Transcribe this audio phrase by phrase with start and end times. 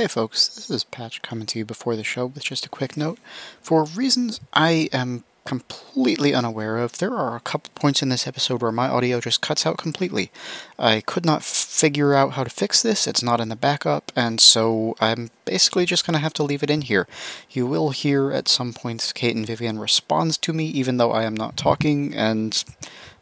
[0.00, 2.96] Hey folks, this is Patch coming to you before the show with just a quick
[2.96, 3.18] note.
[3.60, 8.62] For reasons I am completely unaware of, there are a couple points in this episode
[8.62, 10.32] where my audio just cuts out completely.
[10.78, 14.40] I could not figure out how to fix this, it's not in the backup, and
[14.40, 17.06] so I'm basically just going to have to leave it in here.
[17.50, 21.24] You will hear at some points Kate and Vivian responds to me even though I
[21.24, 22.64] am not talking, and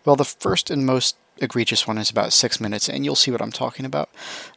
[0.05, 3.43] well, the first and most egregious one is about six minutes, and you'll see what
[3.43, 4.11] I'm talking about.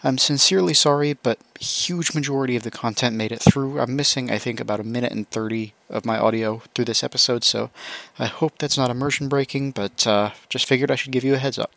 [0.03, 3.79] I'm sincerely sorry, but huge majority of the content made it through.
[3.79, 7.43] I'm missing, I think, about a minute and 30 of my audio through this episode,
[7.43, 7.69] so
[8.17, 11.37] I hope that's not immersion breaking, but uh, just figured I should give you a
[11.37, 11.71] heads up.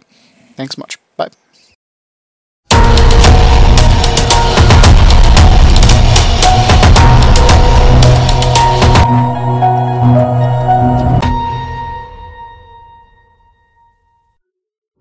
[0.57, 0.99] Thanks much.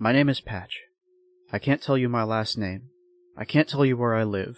[0.03, 0.81] My name is Patch.
[1.53, 2.89] I can't tell you my last name.
[3.37, 4.57] I can't tell you where I live.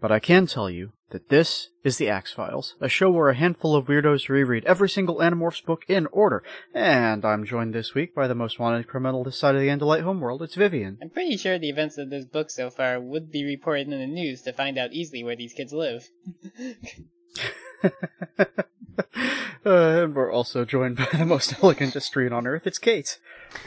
[0.00, 3.34] But I can tell you that this is the Axe Files, a show where a
[3.34, 6.44] handful of weirdos reread every single Animorphs book in order.
[6.72, 10.04] And I'm joined this week by the most wanted criminal this side of the Andalite
[10.04, 10.42] homeworld.
[10.42, 10.98] It's Vivian.
[11.02, 14.06] I'm pretty sure the events of this book so far would be reported in the
[14.06, 16.08] news to find out easily where these kids live.
[17.82, 18.44] uh,
[19.66, 22.64] and we're also joined by the most elegant street on earth.
[22.64, 23.18] It's Kate.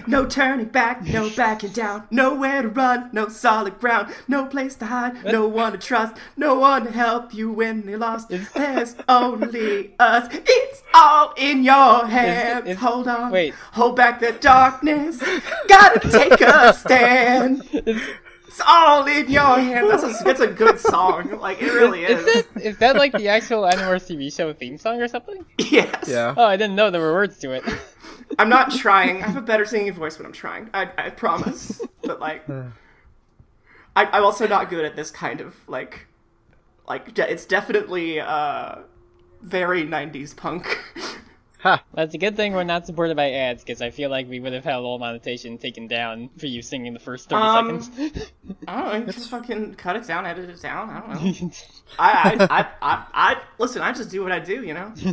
[0.06, 4.86] No turning back, no backing down, nowhere to run, no solid ground, no place to
[4.86, 8.30] hide, no one to trust, no one to help you when you're lost.
[8.56, 10.28] There's only us.
[10.32, 12.62] It's all in your hands.
[12.68, 13.32] it's- hold on.
[13.32, 13.54] wait.
[13.74, 15.22] Hold back the darkness.
[15.68, 17.64] Gotta take a stand.
[18.48, 20.02] It's all in your hands.
[20.02, 21.38] That's a, that's a good song.
[21.40, 22.26] Like, it really Is is.
[22.26, 25.46] that is that like the actual Animorphs TV show theme song or something?
[25.60, 26.08] Yes.
[26.08, 26.34] Yeah.
[26.36, 27.64] Oh, I didn't know there were words to it.
[28.40, 29.22] I'm not trying.
[29.24, 30.70] I have a better singing voice when I'm trying.
[30.74, 31.82] I, I promise.
[32.04, 32.64] But like, I,
[33.96, 36.08] I'm also not good at this kind of like,
[36.88, 38.80] like de- it's definitely uh,
[39.42, 40.80] very '90s punk.
[41.68, 41.84] Ha!
[41.94, 44.54] That's a good thing we're not supported by ads, because I feel like we would
[44.54, 48.32] have had all monetization taken down for you singing the first 30 Um, seconds.
[48.68, 49.12] I don't know.
[49.12, 50.90] Just fucking cut it down, edit it down.
[50.90, 51.52] I don't know.
[52.00, 53.82] I, I, I, I, I, listen.
[53.82, 54.64] I just do what I do.
[54.64, 54.94] You know.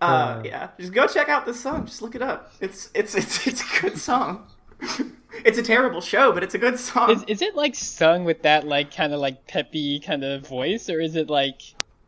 [0.00, 1.84] Uh, yeah, just go check out this song.
[1.84, 2.52] Just look it up.
[2.60, 4.46] It's it's it's it's a good song.
[5.44, 7.10] it's a terrible show, but it's a good song.
[7.10, 10.88] is, is it like sung with that like kind of like peppy kind of voice,
[10.88, 11.62] or is it like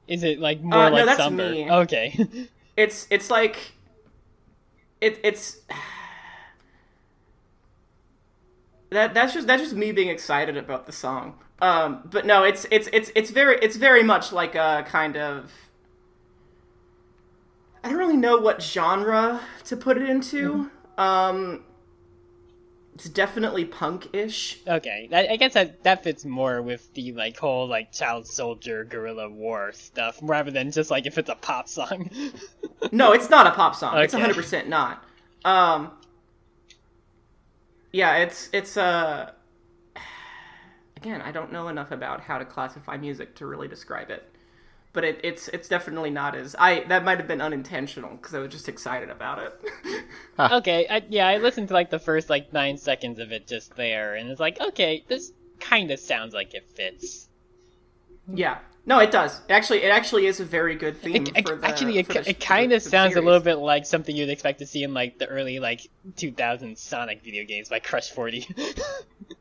[0.08, 1.50] is it like more Uh, no, like that's somber?
[1.50, 1.70] me.
[1.70, 2.48] Okay.
[2.76, 3.72] it's it's like
[5.00, 5.58] it it's
[8.90, 11.38] that that's just that's just me being excited about the song.
[11.62, 15.52] Um, but no, it's it's it's it's very it's very much like a kind of
[17.82, 20.70] I don't really know what genre to put it into.
[20.98, 21.64] Um,
[23.00, 24.58] it's definitely punk-ish.
[24.68, 28.84] Okay, I, I guess that that fits more with the like whole like child soldier
[28.84, 32.10] guerrilla war stuff, rather than just like if it's a pop song.
[32.92, 33.98] No, it's not a pop song.
[33.98, 35.04] It's 100% not.
[35.44, 35.92] Um
[37.92, 39.30] Yeah, it's it's uh
[40.96, 44.30] again, I don't know enough about how to classify music to really describe it.
[44.92, 48.40] But it, it's it's definitely not as I that might have been unintentional because I
[48.40, 50.04] was just excited about it.
[50.38, 53.76] okay, I, yeah, I listened to like the first like nine seconds of it just
[53.76, 55.30] there, and it's like, okay, this
[55.60, 57.28] kind of sounds like it fits.
[58.34, 58.58] yeah.
[58.86, 59.40] No, it does.
[59.50, 62.14] Actually, it actually is a very good theme It, it- for the actually, it, for
[62.14, 64.58] the- it for kind of for the sounds a little bit like something you'd expect
[64.60, 65.82] to see in like the early like
[66.16, 68.48] 2000 Sonic video games by Crush 40.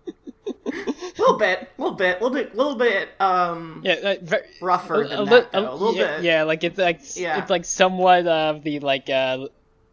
[1.18, 4.16] little bit, little bit, little bit, little bit um yeah,
[4.62, 5.72] rougher than li- that, though.
[5.72, 6.24] a little yeah, bit.
[6.24, 7.40] yeah, like it's like Yeah.
[7.42, 9.48] it's like somewhat of the like uh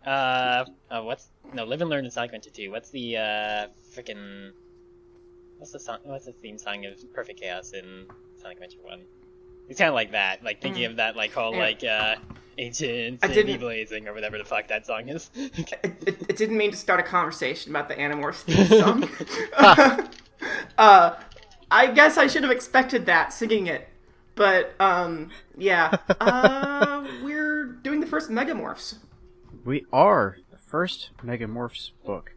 [0.06, 2.70] uh oh, what's no Live and Learn in Sonic Adventure 2.
[2.70, 4.50] What's the uh freaking
[5.58, 5.98] what's the song?
[6.04, 8.06] What's the theme song of Perfect Chaos in
[8.40, 9.00] Sonic Adventure 1?
[9.68, 11.56] It's kind of like that, like thinking of that like whole Mm.
[11.56, 11.62] Yeah.
[11.62, 15.30] like uh ancient city blazing or whatever the fuck that song is.
[15.34, 20.08] it, it, it didn't mean to start a conversation about the Animorphs theme song.
[20.78, 21.16] uh,
[21.70, 23.88] I guess I should have expected that singing it,
[24.34, 25.96] but um, yeah.
[26.20, 28.96] Uh, we're doing the first Megamorphs.
[29.64, 32.32] We are the first Megamorphs book.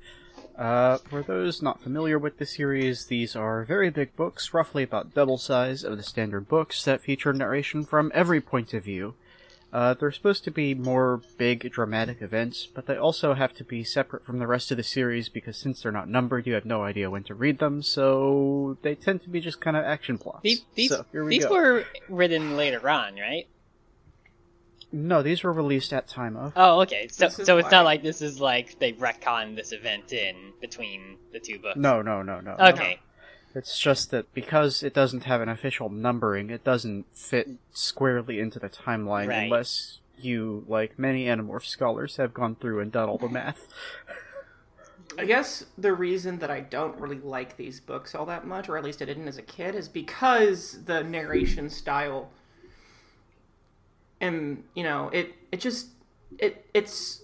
[0.59, 5.13] Uh, for those not familiar with the series, these are very big books, roughly about
[5.13, 9.15] double size of the standard books, that feature narration from every point of view.
[9.71, 13.83] Uh, they're supposed to be more big, dramatic events, but they also have to be
[13.83, 16.83] separate from the rest of the series because since they're not numbered, you have no
[16.83, 20.41] idea when to read them, so they tend to be just kind of action plots.
[20.41, 21.53] These these, so, here we these go.
[21.53, 23.47] were written later on, right?
[24.91, 26.53] No, these were released at time of.
[26.55, 27.07] Oh, okay.
[27.09, 27.71] So so it's why.
[27.71, 31.77] not like this is like they retcon this event in between the two books.
[31.77, 32.55] No, no, no, no.
[32.59, 32.99] Okay.
[33.55, 38.59] It's just that because it doesn't have an official numbering, it doesn't fit squarely into
[38.59, 39.43] the timeline Right.
[39.43, 43.67] unless you, like many Animorph scholars, have gone through and done all the math.
[45.17, 48.77] I guess the reason that I don't really like these books all that much, or
[48.77, 52.29] at least I didn't as a kid, is because the narration style
[54.21, 55.87] and you know, it it just
[56.37, 57.23] it it's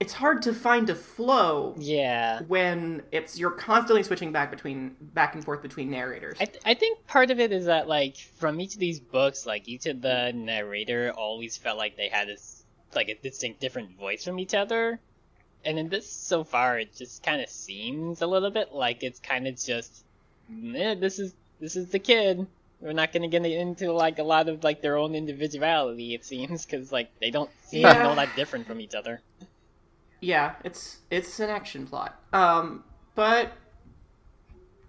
[0.00, 2.40] it's hard to find a flow Yeah.
[2.48, 6.38] when it's you're constantly switching back between back and forth between narrators.
[6.40, 9.44] I, th- I think part of it is that like from each of these books,
[9.44, 12.64] like each of the narrator always felt like they had this
[12.94, 14.98] like a distinct different voice from each other,
[15.66, 19.20] and in this so far, it just kind of seems a little bit like it's
[19.20, 20.02] kind of just,
[20.74, 22.46] eh, this is this is the kid.
[22.80, 26.14] We're not gonna get into like a lot of like their own individuality.
[26.14, 28.08] It seems because like they don't seem Yeah.
[28.08, 29.20] all that different from each other.
[30.20, 32.20] Yeah, it's it's an action plot.
[32.32, 32.84] Um,
[33.14, 33.52] but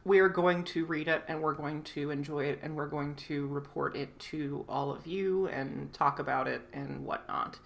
[0.04, 3.16] we are going to read it and we're going to enjoy it and we're going
[3.16, 7.60] to report it to all of you and talk about it and whatnot.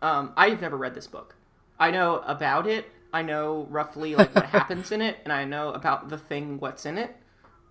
[0.00, 1.34] Um, I've never read this book.
[1.78, 2.86] I know about it.
[3.12, 6.86] I know roughly like what happens in it, and I know about the thing what's
[6.86, 7.16] in it.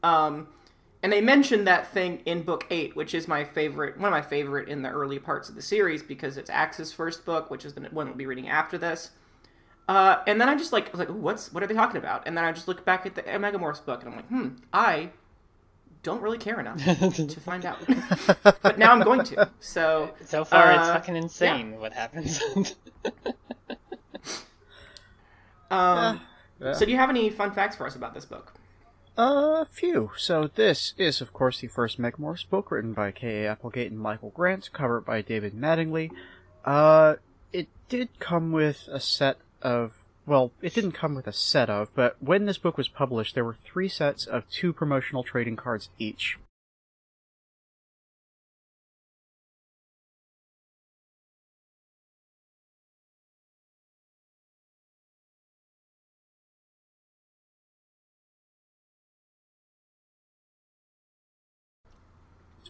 [0.04, 0.50] Um,
[1.02, 4.22] and they mentioned that thing in book eight, which is my favorite, one of my
[4.22, 7.74] favorite in the early parts of the series because it's Ax's first book, which is
[7.74, 9.12] the one we'll be reading after this.
[9.90, 12.28] Uh, and then I just like was like, what's what are they talking about?
[12.28, 15.10] And then I just look back at the Megamorphs book, and I'm like, hmm, I
[16.04, 17.80] don't really care enough to find out.
[18.62, 19.50] but now I'm going to.
[19.60, 22.40] So So far, it's Uh, fucking insane what happens.
[25.72, 26.22] Um,
[26.60, 26.74] Yeah.
[26.74, 28.54] So, do you have any fun facts for us about this book?
[29.18, 30.12] A few.
[30.18, 33.48] So this is, of course, the first Megamorphs book written by K.A.
[33.50, 36.12] Applegate and Michael Grant, covered by David Mattingly.
[36.66, 37.16] Uh,
[37.54, 41.94] it did come with a set of, well, it didn't come with a set of,
[41.96, 45.90] but when this book was published, there were three sets of two promotional trading cards
[45.98, 46.38] each.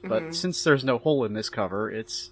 [0.03, 0.33] But Mhm.
[0.33, 2.31] since there's no hole in this cover, it's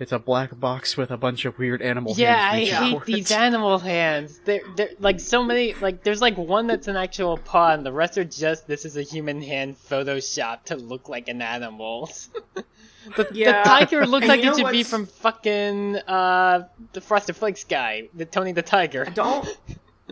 [0.00, 3.32] it's a black box with a bunch of weird animal yeah, hands I hate these
[3.32, 4.40] animal hands.
[4.44, 5.74] They're, they're like so many.
[5.74, 8.96] Like there's like one that's an actual paw, and the rest are just this is
[8.96, 12.10] a human hand photoshopped to look like an animal.
[13.16, 17.00] the, Yeah, the tiger looks and like it know should be from fucking uh the
[17.00, 19.04] Frosted Flakes guy, the Tony the Tiger.
[19.06, 19.58] I don't.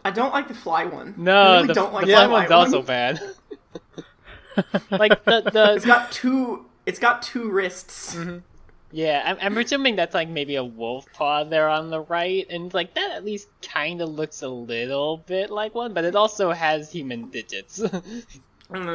[0.05, 1.15] I don't like the fly one.
[1.17, 2.87] I No, really the, don't like the fly the one's fly also one.
[2.87, 3.21] bad.
[4.91, 6.67] like the the It's got two.
[6.87, 8.15] It's got two wrists.
[8.15, 8.39] Mm-hmm.
[8.93, 12.73] Yeah, I'm, I'm assuming that's like maybe a wolf paw there on the right, and
[12.73, 16.53] like that at least kind of looks a little bit like one, but it also
[16.53, 17.77] has human digits.
[17.77, 18.23] the
[18.71, 18.87] And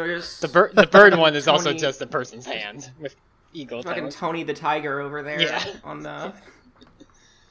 [0.53, 3.15] bird, the bird one is also just a person's hand with
[3.53, 4.15] eagle fucking talons.
[4.15, 5.63] Tony the Tiger over there Yeah.
[5.83, 6.33] on the.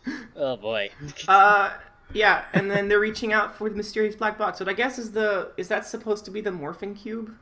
[0.36, 0.90] Oh boy.
[1.28, 1.74] Uh,
[2.14, 4.58] yeah, and then they're reaching out for the mysterious black box.
[4.58, 7.34] What I guess is the is that supposed to be the morphing cube?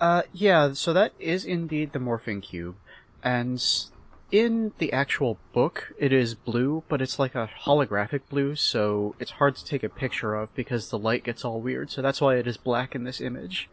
[0.00, 2.76] Uh, yeah, so that is indeed the morphing cube,
[3.22, 3.90] and s-
[4.30, 9.32] in the actual book, it is blue, but it's like a holographic blue, so it's
[9.32, 11.90] hard to take a picture of because the light gets all weird.
[11.90, 13.68] So that's why it is black in this image.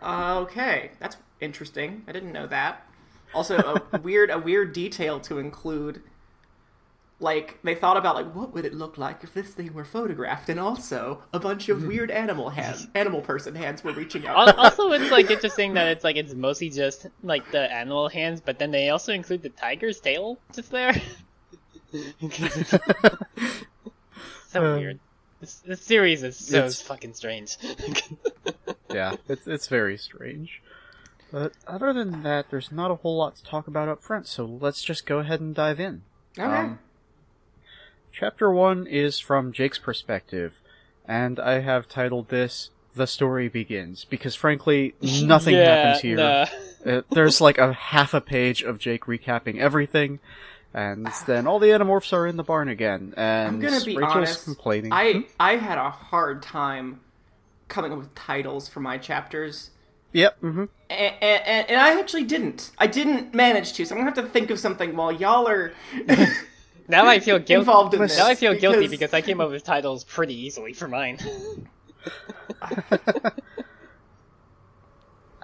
[0.00, 2.02] Uh, okay, that's interesting.
[2.06, 2.86] I didn't know that.
[3.34, 6.02] Also, a weird a weird detail to include.
[7.20, 10.48] Like they thought about like what would it look like if this thing were photographed,
[10.50, 14.56] and also a bunch of weird animal hands, animal person hands were reaching out.
[14.56, 18.60] Also, it's like interesting that it's like it's mostly just like the animal hands, but
[18.60, 20.92] then they also include the tiger's tail just there.
[24.48, 25.00] so Um, weird.
[25.40, 27.56] This, this series is so it's- fucking strange.
[28.90, 30.62] Yeah, it's it's very strange.
[31.30, 34.46] But other than that, there's not a whole lot to talk about up front, so
[34.46, 36.02] let's just go ahead and dive in.
[36.38, 36.46] okay.
[36.48, 36.78] Um,
[38.18, 40.60] chapter 1 is from Jake's perspective,
[41.06, 46.16] and I have titled this The Story Begins, because frankly, nothing yeah, happens here.
[46.16, 46.46] nah.
[46.84, 50.18] Uh, there's like a half a page of Jake recapping everything,
[50.74, 54.16] and then all the Animorphs are in the barn again, and I'm gonna be Rachel's
[54.16, 54.44] honest.
[54.44, 54.92] complaining.
[54.92, 57.00] I I had a hard time
[57.68, 59.70] coming up with titles for my chapters.
[60.12, 60.64] Yep, Mm-hmm.
[60.90, 62.70] And, and, and I actually didn't.
[62.78, 65.72] I didn't manage to, so I'm gonna have to think of something while y'all are
[66.88, 67.54] Now I feel guilty.
[67.54, 68.16] involved in this.
[68.16, 71.18] Now I feel guilty because I came up with titles pretty easily for mine.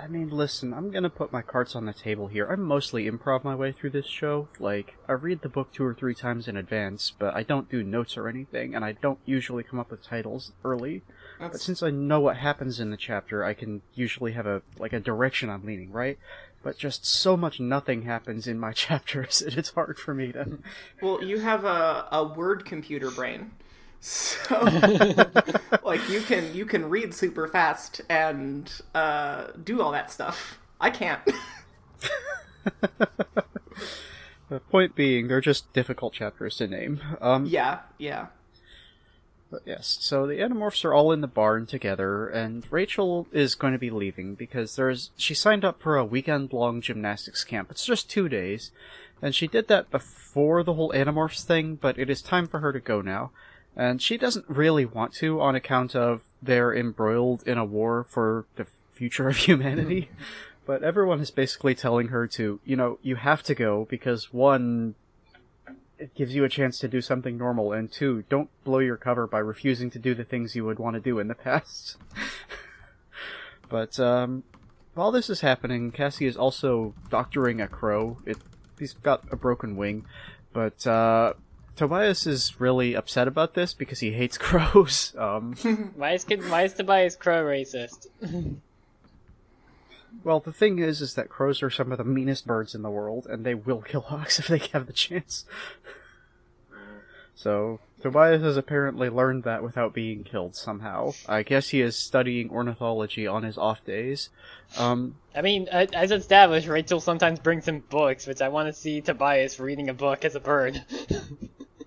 [0.04, 2.46] I mean, listen, I'm gonna put my cards on the table here.
[2.50, 4.48] I mostly improv my way through this show.
[4.58, 7.82] Like, I read the book two or three times in advance, but I don't do
[7.82, 11.02] notes or anything, and I don't usually come up with titles early.
[11.40, 14.92] But since I know what happens in the chapter, I can usually have a like
[14.92, 16.18] a direction I'm leaning, right?
[16.64, 20.58] But just so much nothing happens in my chapters, that it's hard for me to.
[21.02, 23.52] well, you have a, a word computer brain.
[24.00, 24.60] So
[25.84, 30.58] like you can you can read super fast and uh, do all that stuff.
[30.80, 31.22] I can't.
[34.50, 37.00] The point being, they're just difficult chapters to name.
[37.20, 38.26] Um, yeah, yeah.
[39.54, 43.72] But yes, so the Animorphs are all in the barn together, and Rachel is going
[43.72, 47.70] to be leaving because there's she signed up for a weekend-long gymnastics camp.
[47.70, 48.72] It's just two days,
[49.22, 52.72] and she did that before the whole Animorphs thing, but it is time for her
[52.72, 53.30] to go now.
[53.76, 58.46] And she doesn't really want to on account of they're embroiled in a war for
[58.56, 60.08] the future of humanity.
[60.10, 60.24] Mm-hmm.
[60.66, 64.96] but everyone is basically telling her to, you know, you have to go because one,
[65.98, 69.26] it gives you a chance to do something normal, and two, don't blow your cover
[69.26, 71.96] by refusing to do the things you would want to do in the past.
[73.68, 74.42] but um,
[74.94, 78.18] while this is happening, Cassie is also doctoring a crow.
[78.26, 78.38] It
[78.78, 80.04] he's got a broken wing,
[80.52, 81.34] but uh,
[81.76, 85.14] Tobias is really upset about this because he hates crows.
[85.18, 85.54] Um,
[85.96, 88.06] Why is why is Tobias Crow racist?
[90.22, 92.90] Well, the thing is, is that crows are some of the meanest birds in the
[92.90, 95.44] world, and they will kill hawks if they have the chance.
[97.36, 101.12] So Tobias has apparently learned that without being killed somehow.
[101.28, 104.28] I guess he is studying ornithology on his off days.
[104.78, 109.00] Um, I mean, as established, Rachel sometimes brings him books, which I want to see
[109.00, 110.84] Tobias reading a book as a bird.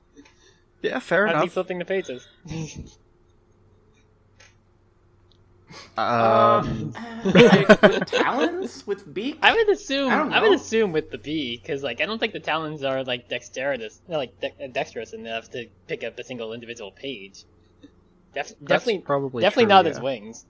[0.81, 1.51] yeah, fair be enough.
[1.53, 2.27] flipping the pages.
[5.97, 6.93] Uh, Um,
[7.23, 9.37] like, talons with beak.
[9.41, 10.11] I would assume.
[10.11, 13.03] I I, would assume with the bee, because like I don't think the talons are
[13.03, 17.43] like dexterous, no, like de- dexterous enough to pick up a single individual page.
[18.33, 19.91] Def- definitely, probably definitely true, not yeah.
[19.91, 20.45] his wings.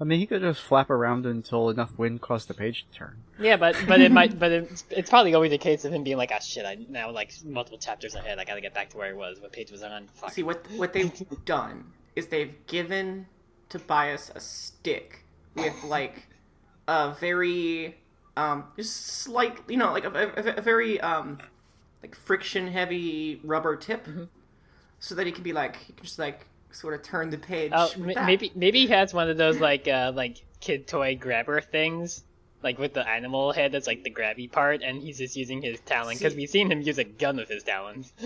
[0.00, 3.16] I mean, he could just flap around until enough wind caused the page to turn.
[3.38, 5.92] Yeah, but but it might, but it's, it's probably going to be the case of
[5.92, 8.38] him being like, ah, shit, I now like multiple chapters ahead.
[8.38, 9.40] I gotta get back to where I was.
[9.40, 10.08] What page was I on?
[10.14, 10.32] Fuck.
[10.32, 11.12] See what what they've
[11.44, 11.84] done
[12.16, 13.26] is they've given
[13.68, 16.26] Tobias a stick with like
[16.88, 17.96] a very
[18.36, 21.38] um just slight you know like a, a, a very um
[22.02, 24.24] like friction heavy rubber tip Mm-hmm.
[25.00, 27.72] so that he can be like he can just like sort of turn the page
[27.72, 31.60] Oh, m- maybe maybe he has one of those like uh like kid toy grabber
[31.60, 32.24] things,
[32.62, 35.80] like with the animal head that's like the grabby part, and he's just using his
[35.80, 38.12] talon because we've seen him use a gun with his talons.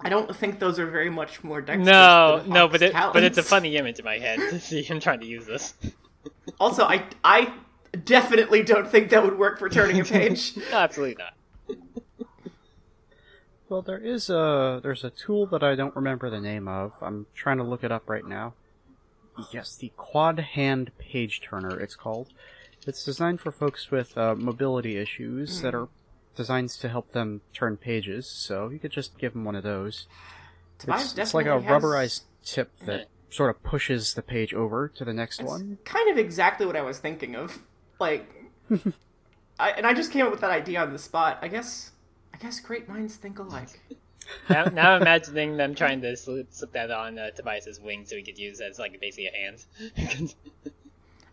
[0.00, 3.22] I don't think those are very much more dexterous no, than no, but it, but
[3.22, 5.74] it's a funny image in my head to see him trying to use this.
[6.60, 7.52] also I I
[8.04, 11.34] definitely don't think that would work for turning a page absolutely not.
[13.68, 16.92] Well, there is a there's a tool that I don't remember the name of.
[17.00, 18.54] I'm trying to look it up right now.
[19.52, 21.80] Yes, the quad hand page turner.
[21.80, 22.28] It's called.
[22.86, 25.88] It's designed for folks with uh, mobility issues that are
[26.34, 28.26] designed to help them turn pages.
[28.26, 30.06] So you could just give them one of those.
[30.86, 35.04] It's, it's like a has- rubberized tip that sort of pushes the page over to
[35.04, 35.78] the next That's one.
[35.84, 37.58] kind of exactly what I was thinking of.
[37.98, 38.28] Like,
[39.58, 41.38] I, and I just came up with that idea on the spot.
[41.42, 41.92] I guess,
[42.32, 43.80] I guess great minds think alike.
[44.48, 48.16] Now, now I'm imagining them trying to slip, slip that on uh, Tobias's wing so
[48.16, 50.34] he could use as like basically a hand.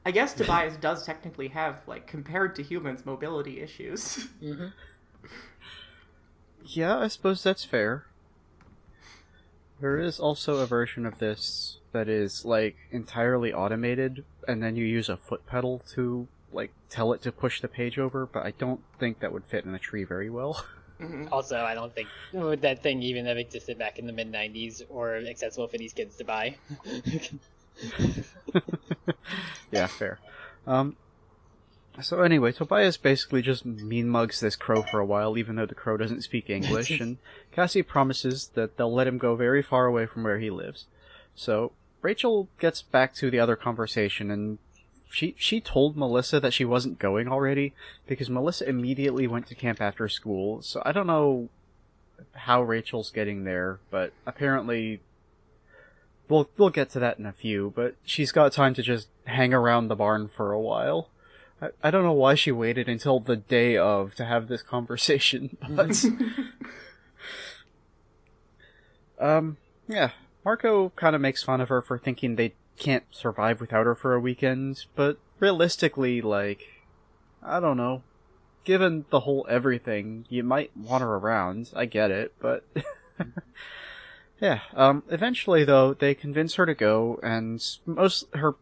[0.05, 4.27] I guess Tobias does technically have, like, compared to humans, mobility issues.
[6.65, 8.05] Yeah, I suppose that's fair.
[9.79, 14.85] There is also a version of this that is like entirely automated, and then you
[14.85, 18.25] use a foot pedal to like tell it to push the page over.
[18.25, 20.63] But I don't think that would fit in a tree very well.
[21.31, 24.83] also, I don't think would that thing even have existed back in the mid '90s
[24.89, 26.55] or accessible for these kids to buy.
[29.71, 30.19] yeah, fair.
[30.67, 30.95] Um,
[31.99, 35.75] so anyway, Tobias basically just mean mugs this crow for a while, even though the
[35.75, 37.17] crow doesn't speak English, and
[37.51, 40.85] Cassie promises that they'll let him go very far away from where he lives.
[41.35, 44.57] So Rachel gets back to the other conversation, and
[45.09, 47.73] she she told Melissa that she wasn't going already
[48.07, 50.61] because Melissa immediately went to camp after school.
[50.61, 51.49] So I don't know
[52.33, 55.01] how Rachel's getting there, but apparently
[56.29, 57.73] we'll we'll get to that in a few.
[57.75, 61.09] But she's got time to just hang around the barn for a while.
[61.61, 65.57] I, I don't know why she waited until the day of to have this conversation,
[65.69, 66.03] but
[69.19, 70.11] um, yeah.
[70.43, 74.15] Marco kind of makes fun of her for thinking they can't survive without her for
[74.15, 76.67] a weekend, but realistically, like,
[77.43, 78.01] I don't know.
[78.63, 81.71] Given the whole everything, you might want her around.
[81.75, 82.65] I get it, but.
[84.41, 88.55] yeah, um, eventually though, they convince her to go, and most, her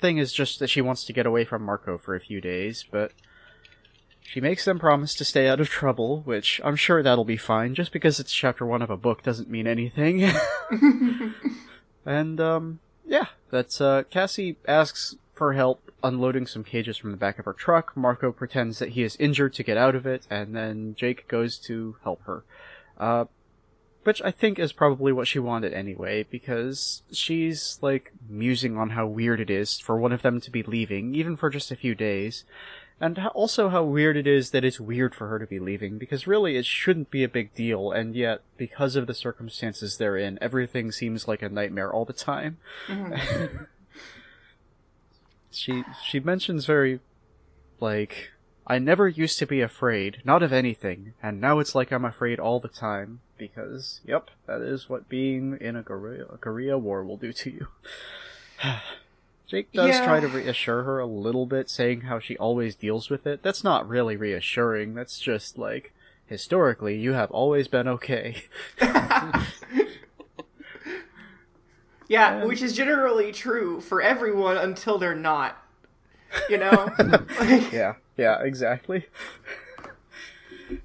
[0.00, 2.84] thing is just that she wants to get away from Marco for a few days,
[2.90, 3.12] but
[4.22, 7.74] she makes them promise to stay out of trouble, which I'm sure that'll be fine.
[7.74, 10.30] Just because it's chapter one of a book doesn't mean anything.
[12.06, 17.38] and, um, yeah, that's, uh, Cassie asks for help unloading some cages from the back
[17.38, 17.96] of her truck.
[17.96, 21.58] Marco pretends that he is injured to get out of it, and then Jake goes
[21.58, 22.42] to help her.
[22.98, 23.26] Uh,
[24.06, 29.04] which I think is probably what she wanted anyway, because she's, like, musing on how
[29.04, 31.96] weird it is for one of them to be leaving, even for just a few
[31.96, 32.44] days.
[33.00, 36.24] And also how weird it is that it's weird for her to be leaving, because
[36.24, 40.38] really it shouldn't be a big deal, and yet, because of the circumstances they're in,
[40.40, 42.58] everything seems like a nightmare all the time.
[42.86, 43.64] Mm-hmm.
[45.50, 47.00] she, she mentions very,
[47.80, 48.30] like,
[48.66, 52.40] I never used to be afraid, not of anything, and now it's like I'm afraid
[52.40, 57.16] all the time, because, yep, that is what being in a guerrilla, a war will
[57.16, 57.68] do to you.
[59.46, 60.04] Jake does yeah.
[60.04, 63.44] try to reassure her a little bit, saying how she always deals with it.
[63.44, 65.92] That's not really reassuring, that's just like,
[66.26, 68.42] historically, you have always been okay.
[72.08, 75.62] yeah, which is generally true for everyone until they're not.
[76.50, 76.90] You know?
[77.72, 79.06] yeah, yeah, exactly.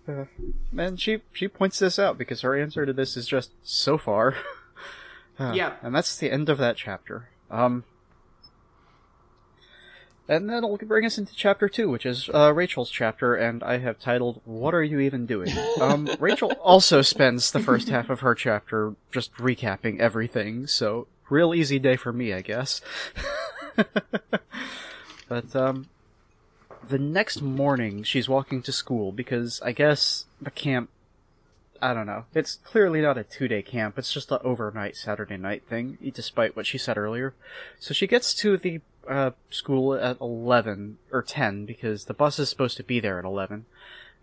[0.08, 0.26] Uh,
[0.78, 4.36] and she she points this out because her answer to this is just so far.
[5.40, 7.30] Uh, yeah, and that's the end of that chapter.
[7.50, 7.84] Um,
[10.28, 14.00] and that'll bring us into chapter two, which is uh, Rachel's chapter, and I have
[14.00, 18.36] titled "What Are You Even Doing." Um, Rachel also spends the first half of her
[18.36, 22.82] chapter just recapping everything, so real easy day for me, I guess.
[25.28, 25.88] but um,
[26.88, 30.90] the next morning, she's walking to school because I guess the camp.
[31.82, 32.26] I don't know.
[32.36, 36.56] It's clearly not a two day camp, it's just an overnight Saturday night thing, despite
[36.56, 37.34] what she said earlier.
[37.80, 42.50] So she gets to the uh, school at 11 or 10 because the bus is
[42.50, 43.66] supposed to be there at 11.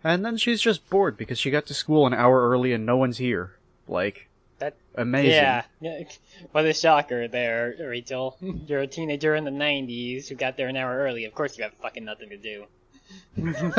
[0.03, 2.95] And then she's just bored because she got to school an hour early and no
[2.95, 3.55] one's here.
[3.87, 4.28] Like,
[4.59, 5.31] that amazing.
[5.31, 5.63] Yeah.
[6.51, 8.37] What a shocker there, Rachel.
[8.67, 11.25] You're a teenager in the 90s who got there an hour early.
[11.25, 12.65] Of course you have fucking nothing to do.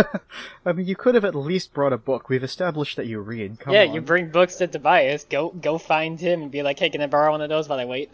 [0.66, 2.28] I mean, you could have at least brought a book.
[2.28, 3.60] We've established that you read.
[3.60, 3.94] Come yeah, on.
[3.94, 5.24] you bring books to Tobias.
[5.24, 7.78] Go, go find him and be like, "Hey, can I borrow one of those while
[7.78, 8.12] I wait?"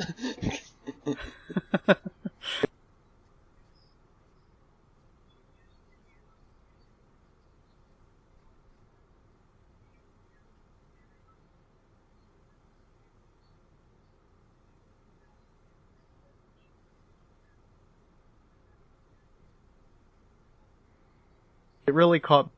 [21.87, 22.51] It really caught.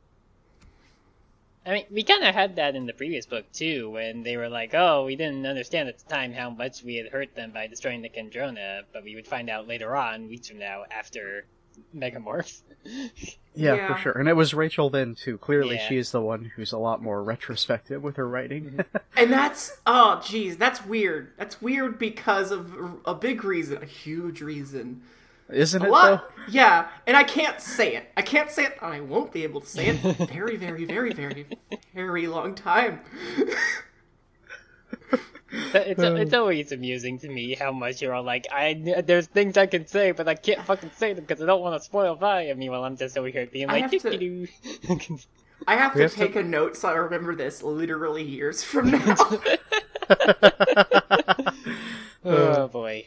[1.67, 4.49] I mean, we kind of had that in the previous book too, when they were
[4.49, 7.67] like, "Oh, we didn't understand at the time how much we had hurt them by
[7.67, 11.45] destroying the Kandrona, but we would find out later on, weeks from now, after
[11.95, 13.09] Megamorph." yeah,
[13.55, 14.13] yeah, for sure.
[14.13, 15.37] And it was Rachel then too.
[15.37, 15.89] Clearly, yeah.
[15.89, 18.71] she is the one who's a lot more retrospective with her writing.
[18.71, 18.97] Mm-hmm.
[19.19, 21.33] and that's oh, geez, that's weird.
[21.37, 22.73] That's weird because of
[23.05, 25.03] a big reason, a huge reason
[25.51, 26.21] isn't it though?
[26.49, 28.11] Yeah, and I can't say it.
[28.17, 28.79] I can't say it.
[28.81, 29.99] I won't be able to say it.
[29.99, 31.47] For a very, very, very, very,
[31.95, 33.01] very long time.
[35.51, 36.41] it's it's um.
[36.41, 40.13] always amusing to me how much you're all like, I there's things I can say,
[40.13, 42.55] but I can't fucking say them because I don't want to spoil Fire.
[42.55, 44.49] Meanwhile, I'm just over here being like, I have to,
[45.67, 46.41] I have to have take to...
[46.41, 49.17] a note so I remember this literally years from now.
[52.25, 52.71] oh um.
[52.71, 53.07] boy.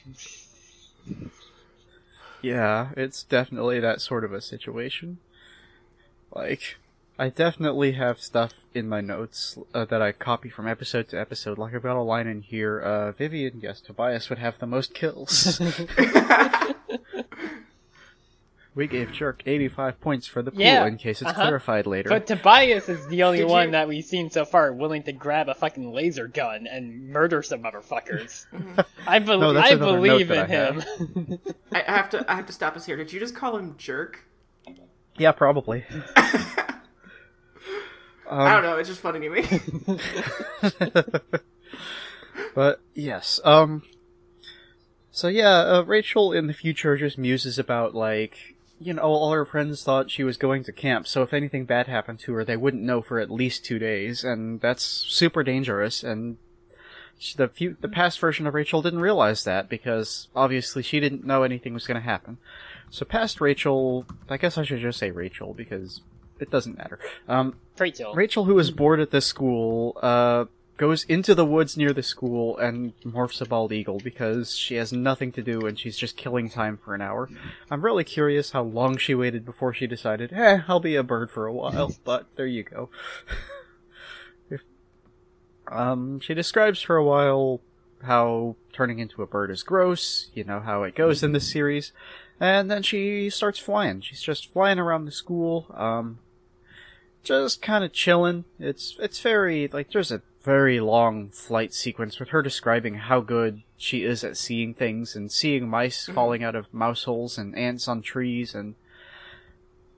[2.41, 5.19] Yeah, it's definitely that sort of a situation.
[6.33, 6.77] Like,
[7.19, 11.57] I definitely have stuff in my notes uh, that I copy from episode to episode.
[11.57, 14.93] Like, I've got a line in here, uh, Vivian yes, Tobias would have the most
[14.93, 15.61] kills.
[18.73, 21.41] We gave Jerk 85 points for the pool yeah, in case it's uh-huh.
[21.41, 22.07] clarified later.
[22.07, 23.71] But Tobias is the only one you...
[23.71, 27.63] that we've seen so far willing to grab a fucking laser gun and murder some
[27.63, 28.45] motherfuckers.
[29.07, 30.83] I, be- no, I believe in I him.
[31.73, 32.95] I have to I have to stop us here.
[32.95, 34.23] Did you just call him Jerk?
[35.17, 35.83] Yeah, probably.
[35.89, 35.93] um,
[38.31, 38.77] I don't know.
[38.77, 39.45] It's just funny to me.
[42.55, 43.83] but yes, um,
[45.11, 49.45] so yeah, uh, Rachel in the future just muses about like you know, all her
[49.45, 52.57] friends thought she was going to camp, so if anything bad happened to her, they
[52.57, 56.37] wouldn't know for at least two days, and that's super dangerous, and
[57.35, 61.43] The few, the past version of Rachel didn't realize that because obviously she didn't know
[61.43, 62.37] anything was going to happen.
[62.89, 66.01] So past Rachel, I guess I should just say Rachel because
[66.39, 66.97] it doesn't matter.
[67.27, 68.15] Um, Rachel.
[68.15, 70.45] Rachel, was bored at this school, uh,
[70.81, 74.91] goes into the woods near the school and morphs a bald eagle because she has
[74.91, 77.29] nothing to do and she's just killing time for an hour.
[77.69, 81.29] I'm really curious how long she waited before she decided, eh, I'll be a bird
[81.29, 82.89] for a while, but there you go.
[84.49, 84.63] If-
[85.71, 87.61] um, she describes for a while
[88.01, 91.91] how turning into a bird is gross, you know how it goes in this series,
[92.39, 94.01] and then she starts flying.
[94.01, 96.17] She's just flying around the school, um,
[97.23, 98.45] just kind of chilling.
[98.59, 103.61] It's it's very like there's a very long flight sequence with her describing how good
[103.77, 106.13] she is at seeing things and seeing mice mm-hmm.
[106.13, 108.75] falling out of mouse holes and ants on trees and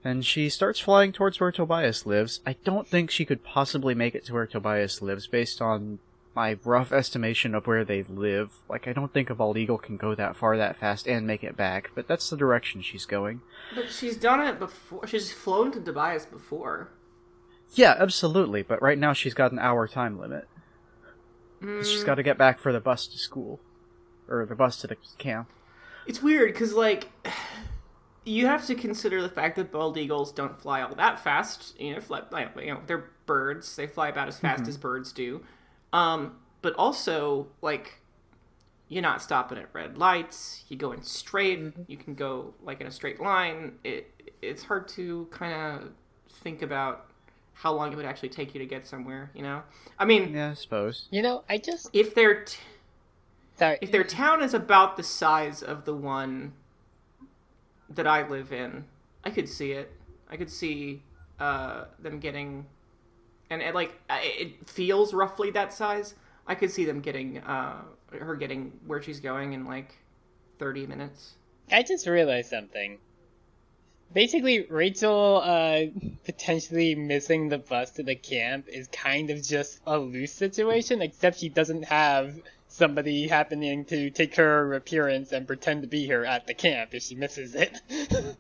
[0.04, 2.42] and she starts flying towards where Tobias lives.
[2.46, 6.00] I don't think she could possibly make it to where Tobias lives based on
[6.36, 8.52] my rough estimation of where they live.
[8.68, 11.44] Like I don't think a bald eagle can go that far that fast and make
[11.44, 13.42] it back, but that's the direction she's going.
[13.74, 15.08] But she's done it before.
[15.08, 16.90] She's flown to Tobias before.
[17.76, 18.62] Yeah, absolutely.
[18.64, 20.48] But right now she's got an hour time limit.
[21.62, 23.60] 'Cause She's got to get back for the bus to school,
[24.28, 25.50] or the bus to the camp.
[26.06, 27.10] It's weird because like
[28.26, 31.80] you have to consider the fact that bald eagles don't fly all that fast.
[31.80, 32.22] You know, fly,
[32.60, 33.76] you know, they're birds.
[33.76, 35.44] They fly about as fast as birds do.
[35.94, 38.00] Um, but also like
[38.90, 40.64] you're not stopping at red lights.
[40.68, 41.74] You going straight.
[41.88, 43.80] You can go like in a straight line.
[43.84, 45.90] It it's hard to kind of
[46.44, 47.06] think about
[47.54, 49.32] how long it would actually take you to get somewhere.
[49.34, 49.64] You know,
[50.00, 51.08] I mean, Yeah, I suppose.
[51.12, 52.58] You know, I just if they're t-
[53.58, 53.78] sorry.
[53.82, 56.54] if their town is about the size of the one
[57.90, 58.84] that I live in,
[59.24, 59.92] I could see it.
[60.30, 61.04] I could see
[61.40, 62.66] uh, them getting,
[63.50, 66.16] and it, like it feels roughly that size.
[66.48, 67.82] I could see them getting uh,
[68.20, 69.94] her getting where she's going in like
[70.60, 71.34] thirty minutes.
[71.72, 72.98] I just realized something.
[74.14, 75.82] Basically, Rachel uh,
[76.26, 81.40] potentially missing the bus to the camp is kind of just a loose situation, except
[81.40, 82.36] she doesn't have
[82.68, 87.04] somebody happening to take her appearance and pretend to be her at the camp if
[87.04, 87.80] she misses it.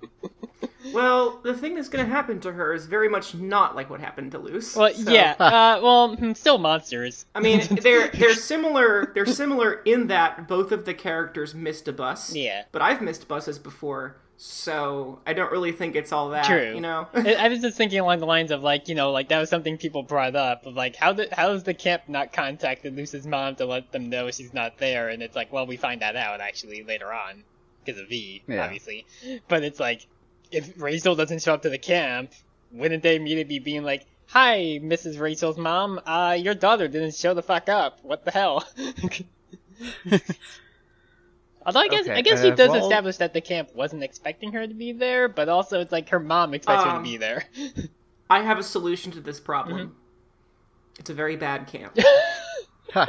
[0.92, 4.02] Well, the thing that's going to happen to her is very much not like what
[4.02, 4.76] happened to Luce.
[4.76, 7.26] well, so- yeah, uh, well, hmm, still monsters.
[7.34, 9.12] I mean, they're they're similar.
[9.16, 12.36] They're similar in that both of the characters missed a bus.
[12.36, 12.64] Yeah.
[12.74, 16.46] But I've missed buses before, so I don't really think it's all that.
[16.46, 16.74] True.
[16.76, 17.08] You know.
[17.14, 19.50] I I was just thinking along the lines of like, you know, like that was
[19.50, 23.26] something people brought up of like, how did how does the camp not contacted Luce's
[23.26, 25.08] mom to let them know she's not there?
[25.08, 27.44] And it's like, well, we find that out actually later on
[27.86, 28.66] because of V, Yeah.
[28.66, 29.06] obviously.
[29.48, 30.06] But it's like,
[30.52, 32.34] if Rachel doesn't show up to the camp,
[32.74, 35.22] wouldn't they immediately be being like, "Hi, Mrs.
[35.22, 36.02] Rachel's mom.
[36.06, 38.00] Uh, your daughter didn't show the fuck up.
[38.04, 38.68] What the hell?"
[41.66, 44.52] Although I guess I guess she uh, does well- establish that the camp wasn't expecting
[44.54, 47.18] her to be there, but also it's like her mom expects her to Um, be
[47.18, 47.46] there.
[48.30, 49.80] I have a solution to this problem.
[49.80, 49.94] Mm-hmm.
[51.00, 51.98] It's a very bad camp.
[52.94, 53.08] Ha.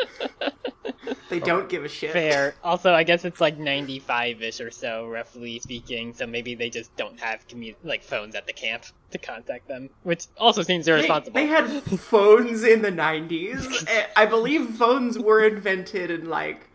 [1.28, 2.12] They don't give a shit.
[2.12, 2.54] Fair.
[2.64, 6.14] Also, I guess it's like 95-ish or so, roughly speaking.
[6.14, 9.90] So maybe they just don't have commu- like phones at the camp to contact them,
[10.04, 11.34] which also seems irresponsible.
[11.34, 11.68] they had
[12.00, 13.84] phones in the 90s.
[13.88, 16.70] Eh, I believe phones were invented in like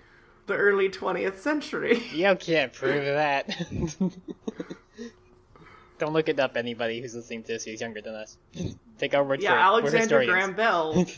[0.50, 2.04] the early 20th century.
[2.12, 3.48] You can't prove that.
[6.00, 8.38] Don't look it up, anybody who's listening to this who's younger than us.
[8.98, 9.58] Take our word Yeah, for it.
[9.58, 10.26] We're Alexander.
[10.26, 11.06] Graham Bell.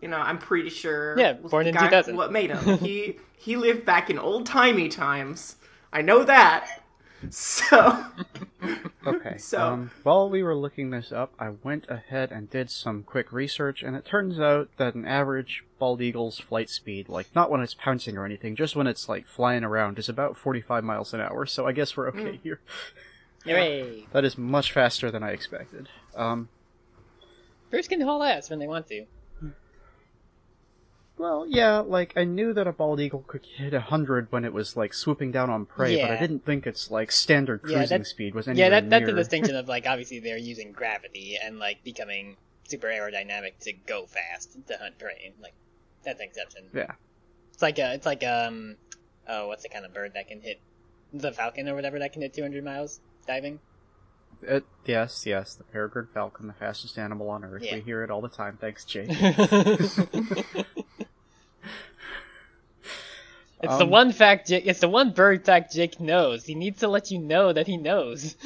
[0.00, 1.18] You know, I'm pretty sure.
[1.18, 2.14] Yeah, born in guy 2000.
[2.14, 2.78] What made him?
[2.78, 5.56] he he lived back in old timey times.
[5.92, 6.84] I know that.
[7.30, 8.04] So
[9.06, 9.36] Okay.
[9.38, 13.32] So- Um, while we were looking this up, I went ahead and did some quick
[13.32, 17.60] research, and it turns out that an average bald eagle's flight speed, like not when
[17.60, 21.20] it's pouncing or anything, just when it's like flying around, is about 45 miles an
[21.20, 21.46] hour.
[21.46, 22.42] So I guess we're okay Mm.
[22.42, 22.60] here.
[23.44, 24.06] Hooray!
[24.12, 25.88] That is much faster than I expected.
[26.16, 26.48] Um,
[27.70, 29.04] Birds can haul ass when they want to.
[31.18, 34.76] Well, yeah, like I knew that a bald eagle could hit 100 when it was
[34.76, 38.06] like swooping down on prey, but I didn't think its like standard Yeah, cruising that-
[38.06, 39.16] speed was anywhere Yeah, that, that's the near.
[39.22, 42.36] distinction of like obviously they're using gravity and like becoming
[42.68, 45.32] super aerodynamic to go fast to hunt prey.
[45.42, 45.54] Like
[46.04, 46.64] that's an exception.
[46.74, 46.92] Yeah.
[47.52, 48.76] It's like a, it's like um,
[49.28, 50.60] oh, what's the kind of bird that can hit
[51.12, 53.58] the falcon or whatever that can hit 200 miles diving?
[54.40, 57.62] It, yes, yes, the peregrine falcon, the fastest animal on Earth.
[57.64, 57.74] Yeah.
[57.74, 58.56] We hear it all the time.
[58.60, 59.08] Thanks, Jake.
[63.60, 64.46] It's the Um, one fact.
[64.48, 66.44] Jake, it's the one bird fact Jake knows.
[66.44, 68.36] He needs to let you know that he knows.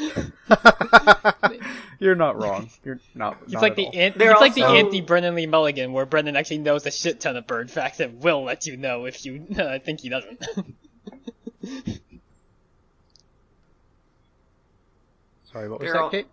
[1.99, 2.71] You're not wrong.
[2.83, 3.37] You're not.
[3.43, 3.93] It's not like at the all.
[3.95, 7.21] an- They're it's like the anti Brennan Lee Mulligan, where Brennan actually knows a shit
[7.21, 10.43] ton of bird facts and will let you know if you uh, think he doesn't.
[15.53, 16.27] Sorry, what was They're that, all- Kate?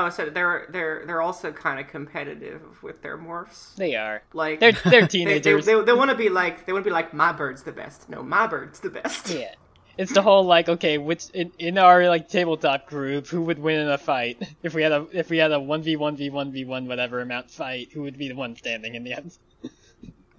[0.00, 3.74] Oh, so they're they're they're also kind of competitive with their morphs.
[3.74, 4.22] they are.
[4.32, 5.66] Like They're they're they, they, teenagers.
[5.66, 8.08] they, they want to be like they want to be like my bird's the best.
[8.08, 9.28] No, my bird's the best.
[9.30, 9.54] Yeah.
[9.96, 13.80] It's the whole like okay, which in, in our like tabletop group, who would win
[13.80, 14.40] in a fight?
[14.62, 16.86] If we had a if we had a one v one v one v one
[16.86, 19.36] whatever amount fight, who would be the one standing in the end?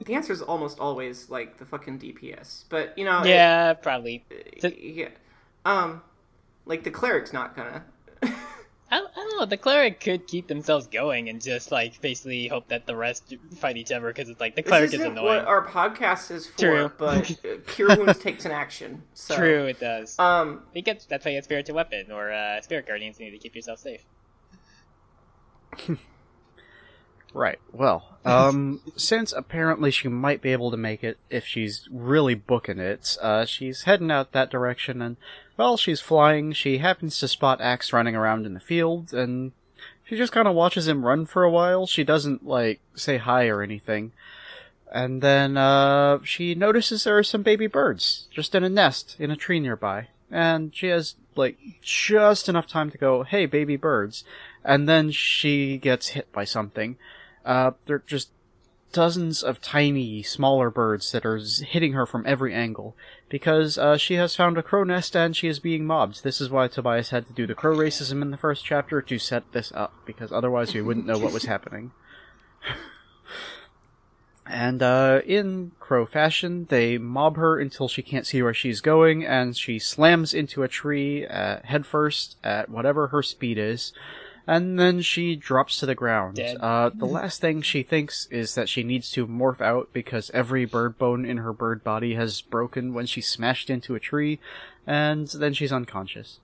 [0.05, 3.21] The answer is almost always like the fucking DPS, but you know.
[3.21, 4.23] it- Yeah, probably.
[4.59, 5.09] So- yeah.
[5.65, 6.01] Um,
[6.65, 7.83] like the cleric's not gonna.
[8.91, 9.45] I, I don't know.
[9.45, 13.77] The cleric could keep themselves going and just like basically hope that the rest fight
[13.77, 15.25] each other because it's like the cleric this is isn't annoying.
[15.37, 16.91] what our podcast is for, True.
[16.97, 19.03] but Cure Wounds takes an action.
[19.13, 19.35] So.
[19.35, 20.17] True, it does.
[20.17, 23.31] Um, It gets that's why you get spiritual weapon or uh, spirit guardians you need
[23.31, 24.03] to keep yourself safe.
[27.33, 27.59] Right.
[27.71, 32.79] Well, um, since apparently she might be able to make it if she's really booking
[32.79, 35.17] it, uh, she's heading out that direction, and
[35.55, 39.51] while she's flying, she happens to spot Ax running around in the field, and
[40.03, 41.85] she just kind of watches him run for a while.
[41.85, 44.11] She doesn't like say hi or anything,
[44.91, 49.31] and then uh, she notices there are some baby birds just in a nest in
[49.31, 54.23] a tree nearby, and she has like just enough time to go, "Hey, baby birds,"
[54.63, 56.97] and then she gets hit by something.
[57.45, 58.29] Uh, they're just
[58.91, 62.95] dozens of tiny, smaller birds that are hitting her from every angle
[63.29, 66.23] because uh, she has found a crow nest and she is being mobbed.
[66.23, 69.19] This is why Tobias had to do the crow racism in the first chapter to
[69.19, 71.91] set this up because otherwise we wouldn't know what was happening.
[74.49, 79.23] And uh, in crow fashion, they mob her until she can't see where she's going,
[79.23, 83.93] and she slams into a tree uh, headfirst at whatever her speed is,
[84.49, 86.37] and then she drops to the ground.
[86.37, 86.57] Dead.
[86.59, 90.65] Uh, the last thing she thinks is that she needs to morph out because every
[90.65, 94.39] bird bone in her bird body has broken when she smashed into a tree,
[94.87, 96.39] and then she's unconscious.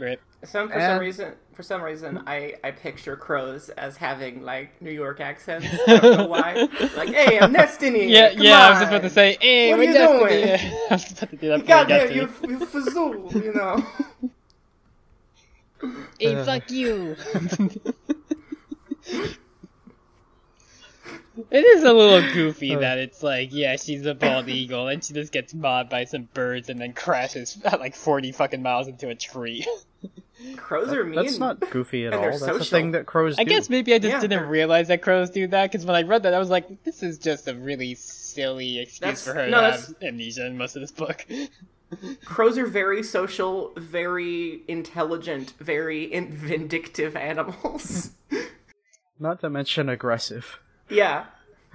[0.00, 0.20] Rip.
[0.42, 4.90] some for some reason, for some reason, I I picture crows as having like New
[4.90, 5.68] York accents.
[5.86, 6.68] I don't know why.
[6.96, 8.08] like, hey, I'm nesting here.
[8.08, 8.66] Yeah, Come yeah.
[8.66, 10.60] I was just about to say, hey, What are you doing?
[10.90, 11.58] I was about to do that.
[11.58, 12.58] God before I got damn, to you, you.
[12.58, 14.30] you fazool, you know.
[16.18, 16.44] Hey, Uh.
[16.44, 17.16] fuck you.
[21.50, 22.80] it is a little goofy Uh.
[22.80, 26.28] that it's like, yeah, she's a bald eagle, and she just gets mobbed by some
[26.34, 29.66] birds and then crashes at like 40 fucking miles into a tree.
[30.56, 31.14] Crows are mean.
[31.14, 32.20] That's not goofy at all.
[32.20, 33.40] they're That's the thing that crows do.
[33.40, 35.96] I guess maybe I just Yeah, didn't they're- realize that crows do that, because when
[35.96, 39.32] I read that, I was like, this is just a really silly excuse That's- for
[39.34, 41.24] her no, to that's- have amnesia in most of this book.
[42.24, 48.10] Crows are very social, very intelligent, very in- vindictive animals.
[49.18, 50.58] Not to mention aggressive.
[50.88, 51.26] yeah.